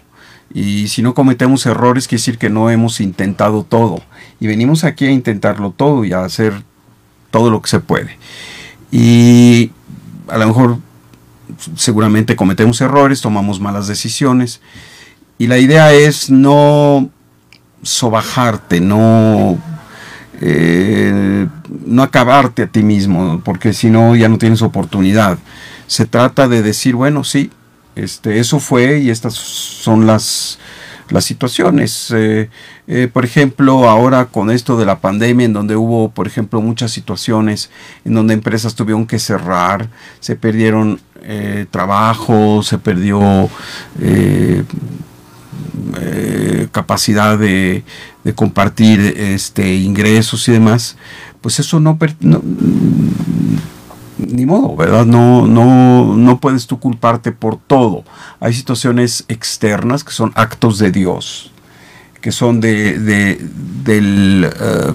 [0.54, 4.02] Y si no cometemos errores, quiere decir que no hemos intentado todo.
[4.40, 6.64] Y venimos aquí a intentarlo todo y a hacer
[7.32, 8.18] todo lo que se puede.
[8.92, 9.72] Y
[10.28, 10.78] a lo mejor,
[11.76, 14.62] seguramente cometemos errores, tomamos malas decisiones.
[15.40, 17.10] Y la idea es no
[17.82, 19.58] sobajarte, no
[20.46, 21.48] eh,
[21.86, 25.38] no acabarte a ti mismo, porque si no ya no tienes oportunidad.
[25.88, 27.50] Se trata de decir, bueno, sí,
[27.96, 30.60] este, eso fue y estas son las,
[31.10, 32.12] las situaciones.
[32.14, 32.50] Eh,
[32.88, 36.92] eh, por ejemplo, ahora con esto de la pandemia, en donde hubo, por ejemplo, muchas
[36.92, 37.70] situaciones
[38.04, 39.88] en donde empresas tuvieron que cerrar,
[40.20, 41.00] se perdieron
[41.72, 43.50] trabajo, se perdió
[46.74, 47.86] capacidad de,
[48.24, 50.96] de compartir este, ingresos y demás,
[51.42, 51.98] pues eso no,
[54.18, 55.06] ni modo, ¿verdad?
[55.06, 58.04] No, no, no puedes tú culparte por todo.
[58.40, 61.52] Hay situaciones externas que son actos de Dios,
[62.22, 63.46] que son de, de
[63.84, 64.94] del, eh,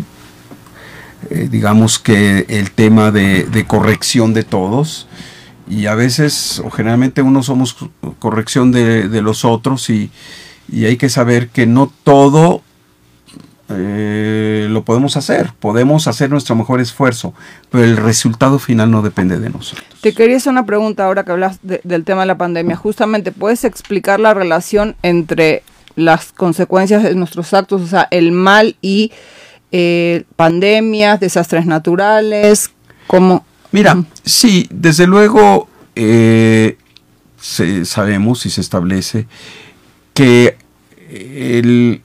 [1.31, 5.07] eh, digamos que el tema de, de, corrección de todos.
[5.69, 7.77] Y a veces, o generalmente, uno somos
[8.19, 10.11] corrección de, de los otros y,
[10.73, 12.63] y hay que saber que no todo
[13.71, 17.35] eh, lo podemos hacer, podemos hacer nuestro mejor esfuerzo,
[17.71, 19.87] pero el resultado final no depende de nosotros.
[20.01, 22.77] Te quería hacer una pregunta ahora que hablas del tema de la pandemia.
[22.77, 25.63] Justamente, ¿puedes explicar la relación entre
[25.97, 29.13] las consecuencias de nuestros actos, o sea, el mal y
[29.71, 32.71] eh, pandemias, desastres naturales?
[33.07, 33.45] ¿Cómo?
[33.71, 36.79] Mira, sí, desde luego eh,
[37.39, 39.27] sabemos y se establece
[40.15, 40.57] que
[41.11, 42.03] el,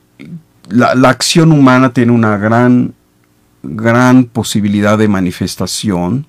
[0.70, 2.94] la, acción humana tiene una gran,
[3.64, 6.26] gran posibilidad de manifestación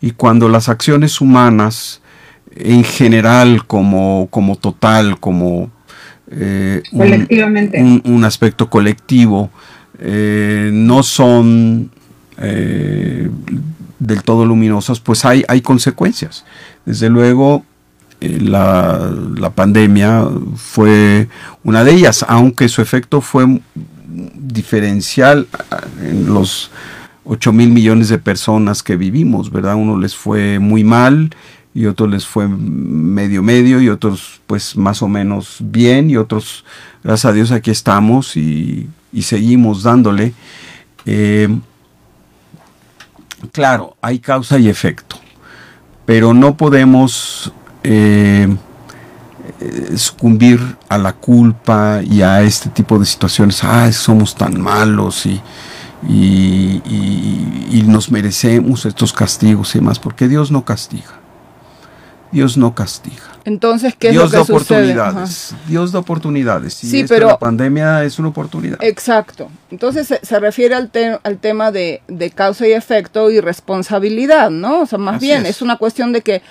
[0.00, 2.00] y cuando las acciones humanas
[2.56, 5.70] en general como, como total, como
[6.30, 9.50] eh, un, aspecto colectivo,
[9.98, 11.90] eh, no son
[12.38, 13.28] eh,
[13.98, 16.44] del todo luminosas, pues hay, hay consecuencias.
[16.84, 17.64] Desde luego,
[18.40, 21.28] la, la, pandemia fue
[21.62, 23.60] una de ellas, aunque su efecto fue
[24.34, 25.46] diferencial
[26.00, 26.70] en los
[27.24, 29.74] 8 mil millones de personas que vivimos, ¿verdad?
[29.74, 31.30] Uno les fue muy mal
[31.74, 36.64] y otros les fue medio medio y otros pues más o menos bien y otros
[37.02, 38.88] gracias a Dios aquí estamos y,
[39.22, 40.34] seguimos dándole.
[41.06, 41.48] Eh,
[43.52, 45.16] claro, hay causa y efecto,
[46.04, 47.52] pero no podemos
[47.84, 48.48] eh,
[49.96, 50.58] sucumbir
[50.88, 53.62] a la culpa y a este tipo de situaciones.
[53.62, 55.40] Ah, somos tan malos y,
[56.08, 61.20] y, nos merecemos estos castigos y demás, porque Dios no castiga.
[62.32, 63.22] Dios no castiga.
[63.44, 65.54] Entonces, ¿qué es lo que da oportunidades.
[65.68, 66.82] Dios da oportunidades.
[66.82, 68.82] Y sí, pero la pandemia es una oportunidad.
[68.82, 69.50] Exacto.
[69.70, 70.90] Entonces se, refiere al,
[71.22, 72.02] al tema de,
[72.34, 74.80] causa y efecto y responsabilidad, ¿no?
[74.80, 75.62] O sea, más bien es.
[75.62, 76.42] una cuestión de que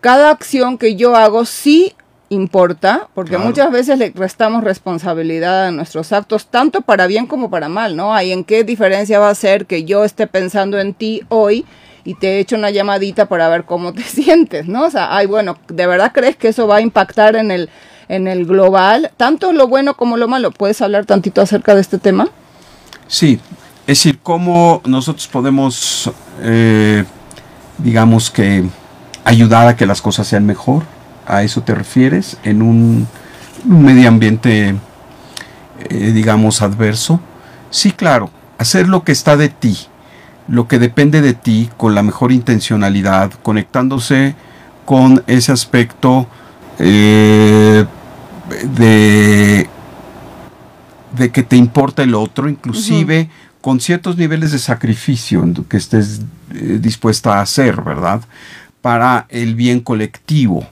[0.00, 1.94] cada acción que yo hago sí
[2.30, 7.68] importa, porque muchas veces le restamos responsabilidad a nuestros actos, tanto para bien como para
[7.68, 8.14] mal, ¿no?
[8.14, 11.64] Hay en qué diferencia va a ser que yo esté pensando en ti hoy
[12.04, 14.84] y te he hecho una llamadita para ver cómo te sientes, ¿no?
[14.84, 17.70] O sea, ay, bueno, ¿de verdad crees que eso va a impactar en el,
[18.08, 19.10] en el global?
[19.16, 20.50] Tanto lo bueno como lo malo.
[20.50, 22.28] ¿Puedes hablar tantito acerca de este tema?
[23.06, 23.40] Sí,
[23.82, 26.10] es decir, cómo nosotros podemos,
[26.42, 27.04] eh,
[27.78, 28.64] digamos que,
[29.28, 30.84] ayudar a que las cosas sean mejor.
[31.26, 32.38] ¿A eso te refieres?
[32.42, 33.06] En un,
[33.64, 34.74] medio ambiente,
[35.90, 37.20] eh, digamos, adverso.
[37.70, 39.76] Sí, claro, hacer lo que está de ti,
[40.48, 44.34] lo que depende de ti con la mejor intencionalidad, conectándose
[44.86, 46.26] con ese aspecto
[46.78, 47.84] eh,
[48.74, 49.68] de,
[51.18, 53.28] de que te importa el otro, inclusive
[53.60, 56.22] con ciertos niveles de sacrificio que estés
[56.54, 58.22] eh, dispuesta a hacer, ¿verdad?
[58.80, 60.66] Para el bien colectivo.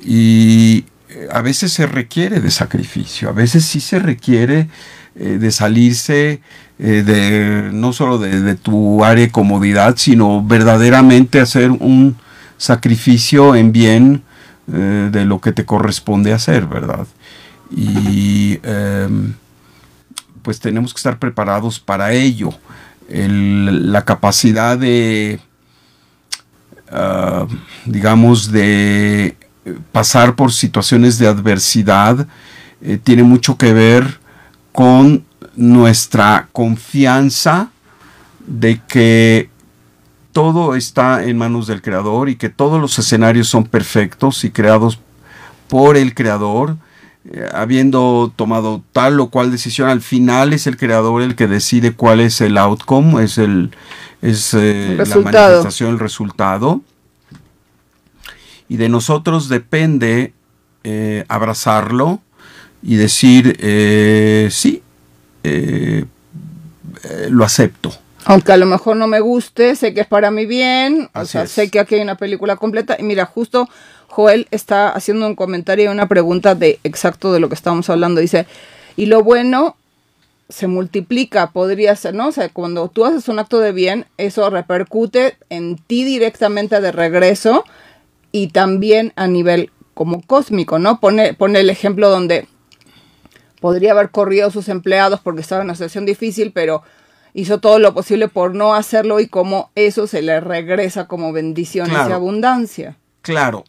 [0.00, 4.68] Y eh, a veces se requiere de sacrificio, a veces sí se requiere
[5.16, 6.40] eh, de salirse
[6.78, 12.16] eh, de no solo de, tu área de comodidad, sino verdaderamente hacer un
[12.56, 14.22] sacrificio en bien
[14.66, 17.06] de lo que te corresponde hacer, ¿verdad?
[17.74, 19.32] Y em,
[20.42, 22.50] pues tenemos que estar preparados para ello.
[23.08, 25.40] la capacidad de
[26.90, 27.46] Ah,
[27.84, 29.36] digamos, de
[29.92, 32.26] pasar por situaciones de adversidad,
[32.80, 34.18] eh, tiene mucho que ver
[34.72, 35.24] con
[35.54, 37.70] nuestra confianza
[38.46, 39.50] de que
[40.32, 44.98] todo está en manos del creador y que todos los escenarios son perfectos y creados
[45.68, 46.76] por el creador,
[47.32, 51.92] eh, habiendo tomado tal o cual decisión, al final es el creador el que decide
[51.92, 53.70] cuál es el outcome, es el,
[54.22, 56.80] es eh, la manifestación, el resultado.
[58.68, 60.32] Y de nosotros depende
[60.84, 62.20] eh, abrazarlo
[62.82, 64.82] y decir, eh, sí,
[67.30, 67.92] lo acepto.
[68.24, 71.46] Aunque a lo mejor no me guste, sé que es para mi bien, o sea,
[71.46, 72.96] sé que aquí hay una película completa.
[72.98, 73.68] Y mira, justo
[74.18, 78.20] Joel está haciendo un comentario y una pregunta de exacto de lo que estábamos hablando.
[78.20, 78.48] Dice,
[78.96, 79.76] y lo bueno
[80.48, 82.26] se multiplica, podría ser, ¿no?
[82.26, 86.90] O sea, cuando tú haces un acto de bien, eso repercute en ti directamente de
[86.90, 87.62] regreso
[88.32, 90.98] y también a nivel como cósmico, ¿no?
[90.98, 92.48] Pone, pone el ejemplo donde
[93.60, 96.82] podría haber corrido a sus empleados porque estaba en una situación difícil, pero
[97.34, 101.96] hizo todo lo posible por no hacerlo y como eso se le regresa como bendiciones
[102.08, 102.96] y abundancia.
[103.22, 103.62] Claro,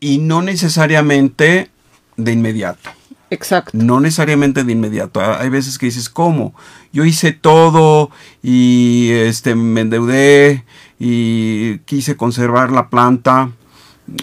[0.00, 1.70] y no necesariamente
[2.16, 2.90] de inmediato.
[3.30, 3.70] Exacto.
[3.74, 5.20] No necesariamente de inmediato.
[5.20, 6.52] Hay veces que dices, ¿cómo?
[6.92, 8.10] Yo hice todo
[8.42, 10.64] y este, me endeudé
[10.98, 13.50] y quise conservar la planta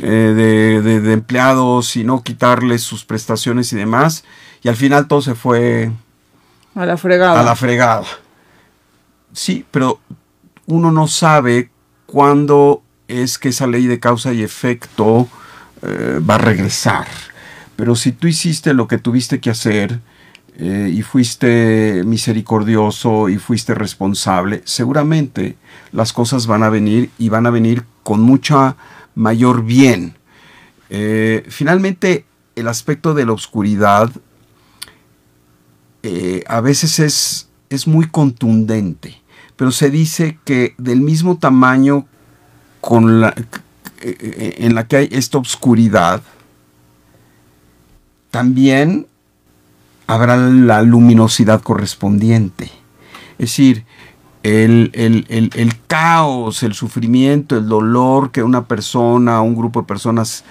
[0.01, 4.25] eh, de, empleados y no quitarles sus prestaciones y demás.
[4.61, 5.91] Y al final todo se fue
[6.75, 7.39] a la fregada.
[7.39, 8.03] A la fregada.
[9.32, 9.99] Sí, pero
[10.65, 11.69] uno no sabe
[12.05, 15.28] cuándo es que esa ley de causa y efecto
[15.82, 17.07] eh, va a regresar.
[17.75, 19.99] Pero si tú hiciste lo que tuviste que hacer
[20.57, 25.55] eh, y fuiste misericordioso y fuiste responsable, seguramente
[25.91, 28.75] las cosas van a venir y van a venir con mucha
[29.13, 30.15] mayor bien.
[30.89, 32.25] Eh, finalmente,
[32.55, 34.09] el aspecto de la oscuridad
[36.47, 39.21] a veces es, es muy contundente,
[39.57, 42.07] pero se dice que del mismo tamaño
[42.80, 43.36] con la,
[44.02, 46.22] en la que hay esta oscuridad,
[48.32, 49.08] también
[50.08, 52.72] habrá la luminosidad correspondiente.
[53.38, 53.86] Es decir,
[54.43, 60.43] el, caos, el sufrimiento, el dolor que una persona, un grupo de personas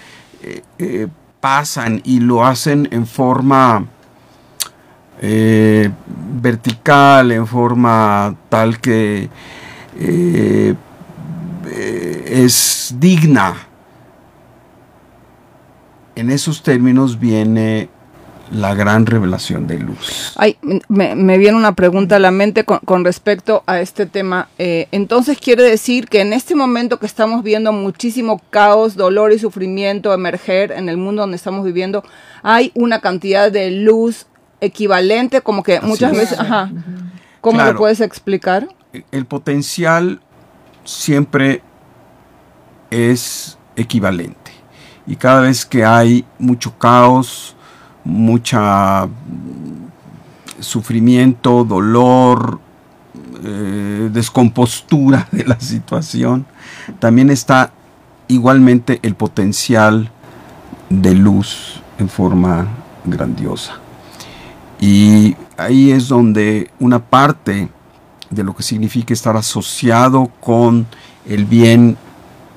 [0.43, 1.09] eh, eh,
[1.41, 3.87] pasan y lo hacen en forma
[5.21, 5.91] eh,
[6.41, 9.31] vertical, en forma tal que
[11.67, 13.57] es digna
[16.17, 17.91] en esos términos viene
[18.51, 20.33] la gran revelación de luz.
[20.37, 20.57] Ay,
[20.89, 24.49] me, viene una pregunta a la mente con, respecto a este tema.
[24.59, 29.39] Eh, entonces quiere decir que en este momento que estamos viendo muchísimo caos, dolor y
[29.39, 32.03] sufrimiento emerger en el mundo donde estamos viviendo,
[32.43, 34.27] hay una cantidad de luz
[34.61, 36.71] equivalente, como que muchas veces, ajá.
[37.41, 38.69] ¿Cómo lo puedes explicar?
[39.13, 40.21] El potencial
[40.87, 41.63] siempre
[42.91, 44.53] es equivalente.
[45.07, 47.55] Y cada vez que hay mucho caos,
[48.05, 49.09] mucha
[50.61, 52.59] sufrimiento, dolor,
[53.45, 56.47] eh, descompostura de la situación,
[56.99, 57.73] también está
[58.29, 60.11] igualmente el potencial
[60.89, 62.67] de luz en forma
[63.05, 63.75] grandiosa.
[64.81, 67.69] Y ahí es donde una parte
[68.31, 70.87] de lo que significa estar asociado con
[71.27, 71.97] el bien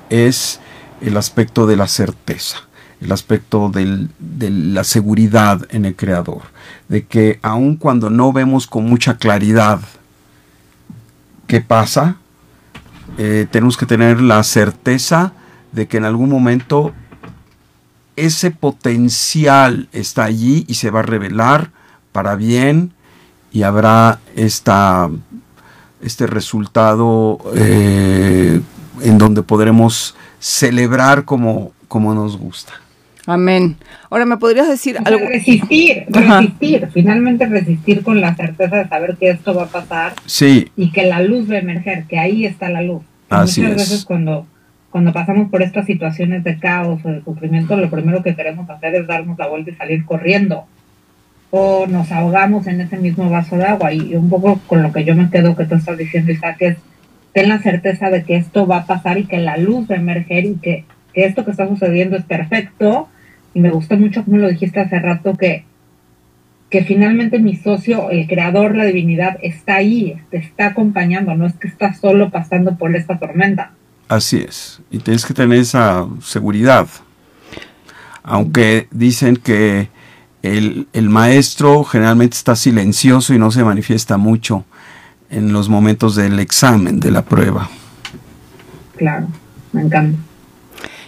[0.08, 0.60] es
[1.00, 2.58] el aspecto de la certeza
[3.00, 6.42] el aspecto de la seguridad en el creador,
[6.88, 9.80] de que aun cuando no vemos con mucha claridad
[11.46, 12.16] qué pasa,
[13.16, 15.32] eh, tenemos que tener la certeza
[15.72, 16.92] de que en algún momento
[18.16, 21.70] ese potencial está allí y se va a revelar
[22.12, 22.92] para bien
[23.50, 25.08] y habrá esta,
[26.02, 28.60] este resultado eh,
[29.02, 32.72] en donde podremos celebrar como, como nos gusta.
[33.26, 33.76] Amén.
[34.08, 35.26] Ahora, ¿me podrías decir algo?
[35.28, 40.14] Resistir, resistir, finalmente resistir con la certeza de saber que esto va a pasar.
[40.26, 40.70] Sí.
[40.76, 43.02] Y que la luz va a emerger, que ahí está la luz.
[43.28, 44.46] Así muchas veces cuando,
[44.90, 48.94] cuando pasamos por estas situaciones de caos o de sufrimiento, lo primero que queremos hacer
[48.94, 50.64] es darnos la vuelta y salir corriendo.
[51.50, 53.92] O nos ahogamos en ese mismo vaso de agua.
[53.92, 56.76] Y un poco con lo que yo me quedo que tú estás diciendo, Isaac, es
[57.32, 59.98] ten la certeza de que esto va a pasar y que la luz va a
[59.98, 60.84] emerger y que
[61.14, 63.08] esto que está sucediendo es perfecto.
[63.54, 65.64] Y me gustó mucho como lo dijiste hace rato, que,
[66.70, 71.54] que finalmente mi socio, el creador, la divinidad, está ahí, te está acompañando, no es
[71.54, 73.72] que estás solo pasando por esta tormenta.
[74.08, 76.86] Así es, y tienes que tener esa seguridad.
[78.22, 79.88] Aunque dicen que
[80.42, 84.64] el, el maestro generalmente está silencioso y no se manifiesta mucho
[85.30, 87.68] en los momentos del examen, de la prueba.
[88.96, 89.28] Claro,
[89.72, 90.18] me encanta.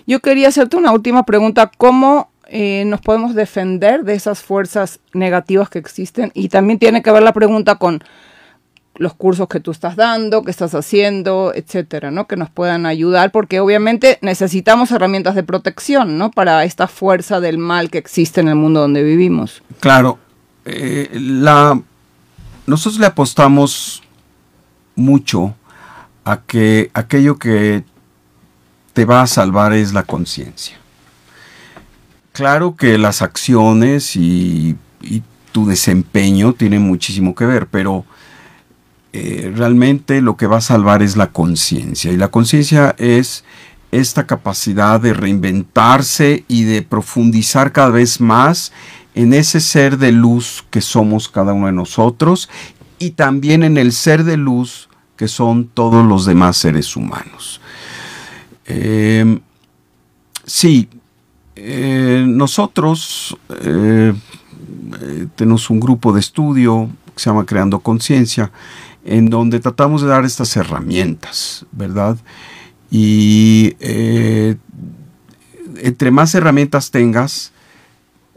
[0.07, 1.71] Yo quería hacerte una última pregunta.
[1.77, 6.31] ¿Cómo eh, nos podemos defender de esas fuerzas negativas que existen?
[6.35, 8.03] Y también tiene que ver la pregunta con
[8.97, 12.27] los cursos que tú estás dando, que estás haciendo, etcétera, ¿no?
[12.27, 16.31] Que nos puedan ayudar, porque obviamente necesitamos herramientas de protección, ¿no?
[16.31, 19.63] Para esta fuerza del mal que existe en el mundo donde vivimos.
[19.81, 20.19] Claro.
[20.65, 21.11] Eh,
[22.67, 24.03] nosotros le apostamos
[24.95, 25.55] mucho
[26.25, 27.85] a que aquello que
[28.93, 30.77] te va a salvar es la conciencia.
[32.33, 34.77] Claro que las acciones y,
[35.51, 38.07] tu desempeño tienen muchísimo que ver, pero
[39.13, 42.13] eh, realmente lo que va a salvar es la conciencia.
[42.13, 43.45] Y la conciencia es
[43.91, 48.73] esta capacidad de reinventarse y de profundizar cada vez más
[49.15, 52.49] en ese ser de luz que somos cada uno de nosotros
[52.99, 57.61] y también en el ser de luz que son todos los demás seres humanos.
[58.65, 59.39] Eh,
[60.45, 60.89] sí,
[61.55, 64.15] eh, nosotros eh,
[65.37, 68.51] tenemos un grupo de estudio que se llama Creando Conciencia,
[69.05, 72.17] en donde tratamos de dar estas herramientas, ¿verdad?
[72.91, 73.75] Y
[75.81, 77.53] entre más herramientas tengas,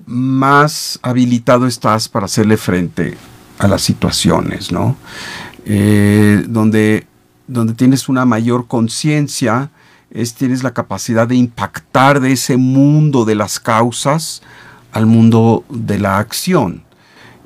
[0.06, 3.18] más habilitado estás para hacerle frente
[3.60, 4.96] a las situaciones, ¿no?
[5.66, 7.08] donde,
[7.48, 9.72] donde tienes una mayor conciencia
[10.16, 14.42] es tienes la capacidad de impactar de ese mundo de las causas
[14.94, 16.85] al mundo de la acción.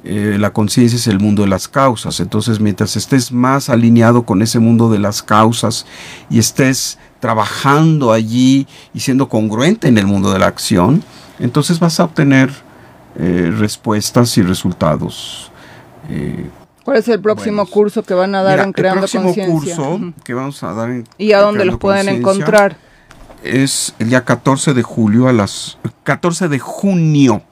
[0.04, 2.20] Eh, la conciencia es el mundo de las causas.
[2.20, 5.86] Entonces, mientras estés más alineado con ese mundo de las causas
[6.30, 11.04] y estés trabajando allí y siendo congruente en el mundo de la acción,
[11.40, 12.50] entonces vas a obtener
[13.18, 15.52] eh, respuestas y resultados
[16.10, 16.50] eh,
[16.84, 19.44] ¿Cuál es el próximo curso que van a dar en Creando Conciencia?
[19.44, 22.78] El próximo curso que vamos a dar en ¿Y a dónde los pueden encontrar?
[23.44, 27.44] Es el día 14 de julio a las 14 de junio,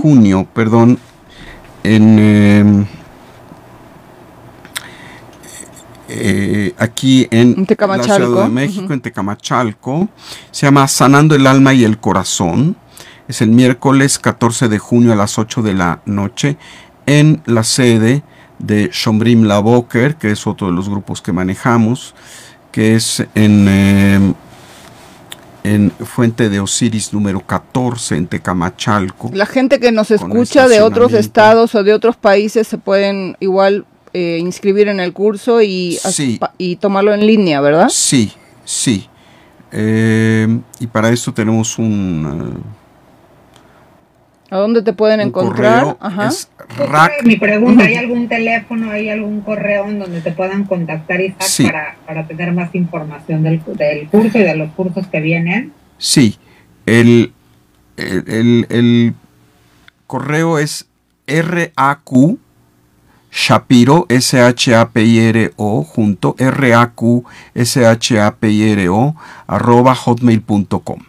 [0.00, 0.98] junio, perdón,
[1.94, 2.86] en em,
[6.08, 10.08] eh, aquí en, la Ciudad de México, en Tecamachalco.
[10.50, 12.76] Se llama Sanando el alma y el corazón.
[13.28, 16.56] Es el miércoles 14 de junio a las 8 de la noche
[17.06, 18.22] en la sede
[18.58, 22.14] de Shombrim Lavoker, que es otro de los grupos que manejamos,
[22.70, 24.32] que es en, eh,
[25.66, 29.30] en Fuente de Osiris número 14 en Tecamachalco.
[29.34, 33.84] La gente que nos escucha de otros estados o de otros países se pueden igual
[34.12, 35.98] eh, inscribir en el curso y,
[36.56, 37.88] y tomarlo en línea, ¿verdad?
[37.88, 38.32] Sí,
[38.64, 39.08] sí.
[39.72, 42.62] Eh, y para esto tenemos un...
[44.50, 45.96] ¿A dónde te pueden encontrar?
[46.00, 46.30] Ajá.
[47.24, 51.96] Mi pregunta, ¿hay algún teléfono, hay algún correo en donde te puedan contactar, Isaac, para,
[52.06, 55.72] para, tener más información del, del, curso y de los cursos que vienen?
[55.98, 56.36] Sí,
[56.86, 57.32] el,
[57.96, 59.14] el, el
[60.06, 60.86] correo es
[61.26, 62.38] RAQ
[63.36, 67.24] Shapiro, S-H-A-P-I-R-O, junto, R-A-Q,
[67.54, 69.14] S-H-A-P-I-R-O,
[69.46, 71.00] arroba hotmail.com.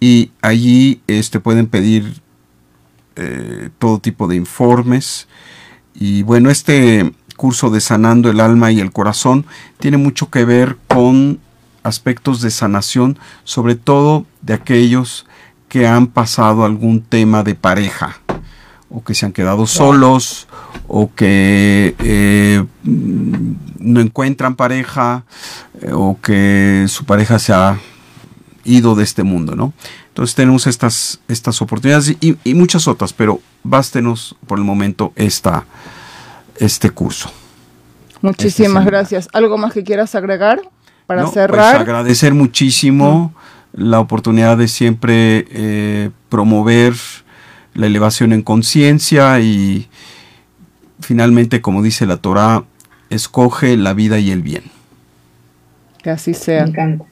[0.00, 2.21] Y allí este, pueden pedir
[3.16, 5.28] eh, todo tipo de informes.
[5.94, 9.46] Y bueno, este curso de Sanando el Alma y el Corazón
[9.78, 11.40] tiene mucho que ver con
[11.82, 15.26] aspectos de sanación, sobre todo de aquellos
[15.68, 18.18] que han pasado algún tema de pareja
[18.90, 20.46] o que se han quedado solos
[20.86, 25.24] o que eh, no encuentran pareja
[25.80, 27.78] eh, o que su pareja se ha
[28.64, 29.72] ido de este mundo, ¿no?
[30.12, 35.64] Entonces tenemos estas, estas oportunidades y, muchas otras, pero bástenos por el momento esta,
[36.58, 37.32] este curso.
[38.20, 39.30] Muchísimas gracias.
[39.32, 40.60] ¿Algo más que quieras agregar
[41.06, 41.76] para pues cerrar?
[41.76, 43.32] Pues agradecer muchísimo
[43.72, 46.92] la oportunidad de siempre eh, promover
[47.72, 49.88] la elevación en conciencia y
[51.00, 52.64] finalmente, como dice la Torah,
[53.08, 54.64] escoge la vida y el bien.
[56.02, 56.64] Que así sea.
[56.64, 57.11] Me encanta.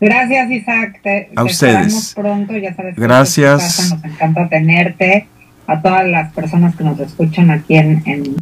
[0.00, 1.00] Gracias, Isaac.
[1.02, 2.12] Te, a ustedes.
[2.14, 2.96] pronto, ya sabes.
[2.96, 3.90] Gracias.
[3.90, 5.28] Nos encanta tenerte.
[5.66, 8.36] A todas las personas que nos escuchan aquí en, en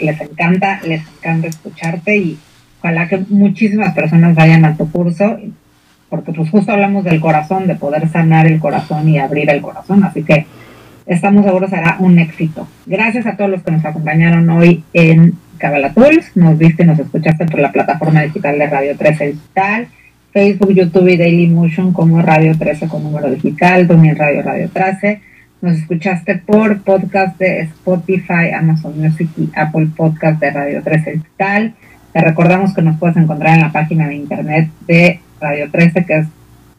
[0.00, 2.38] les encanta, les encanta escucharte y
[2.80, 5.38] ojalá que muchísimas personas vayan a tu curso
[6.12, 10.04] porque pues justo hablamos del corazón, de poder sanar el corazón y abrir el corazón,
[10.04, 10.44] así que
[11.06, 12.68] estamos seguros será un éxito.
[12.84, 16.98] Gracias a todos los que nos acompañaron hoy en Cabala Tools, nos viste y nos
[16.98, 19.88] escuchaste por la plataforma digital de Radio 13 Digital,
[20.32, 25.20] Facebook, YouTube y Daily Motion como Radio 13 con número digital, también Radio Radio 13.
[25.60, 31.74] Nos escuchaste por podcast de Spotify, Amazon Music y Apple Podcast de Radio 13 Digital.
[32.12, 36.18] Te recordamos que nos puedes encontrar en la página de internet de Radio 13, que
[36.18, 36.26] es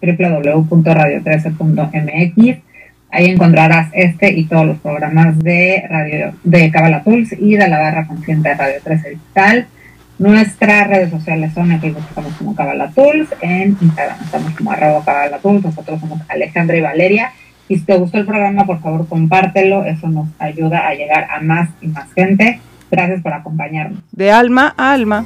[0.01, 2.57] www.radio13.mx.
[3.11, 7.79] Ahí encontrarás este y todos los programas de radio de Cabala Tools y de la
[7.79, 9.67] barra consciente de Radio 13 Digital.
[10.19, 15.03] Nuestras redes sociales son en Facebook estamos como Cabala Tools, en Instagram estamos como arroba
[15.03, 17.31] Cabala Tools, nosotros somos Alejandra y Valeria.
[17.67, 21.41] Y si te gustó el programa, por favor compártelo, eso nos ayuda a llegar a
[21.41, 22.59] más y más gente.
[22.91, 24.03] Gracias por acompañarnos.
[24.11, 25.25] De alma a alma.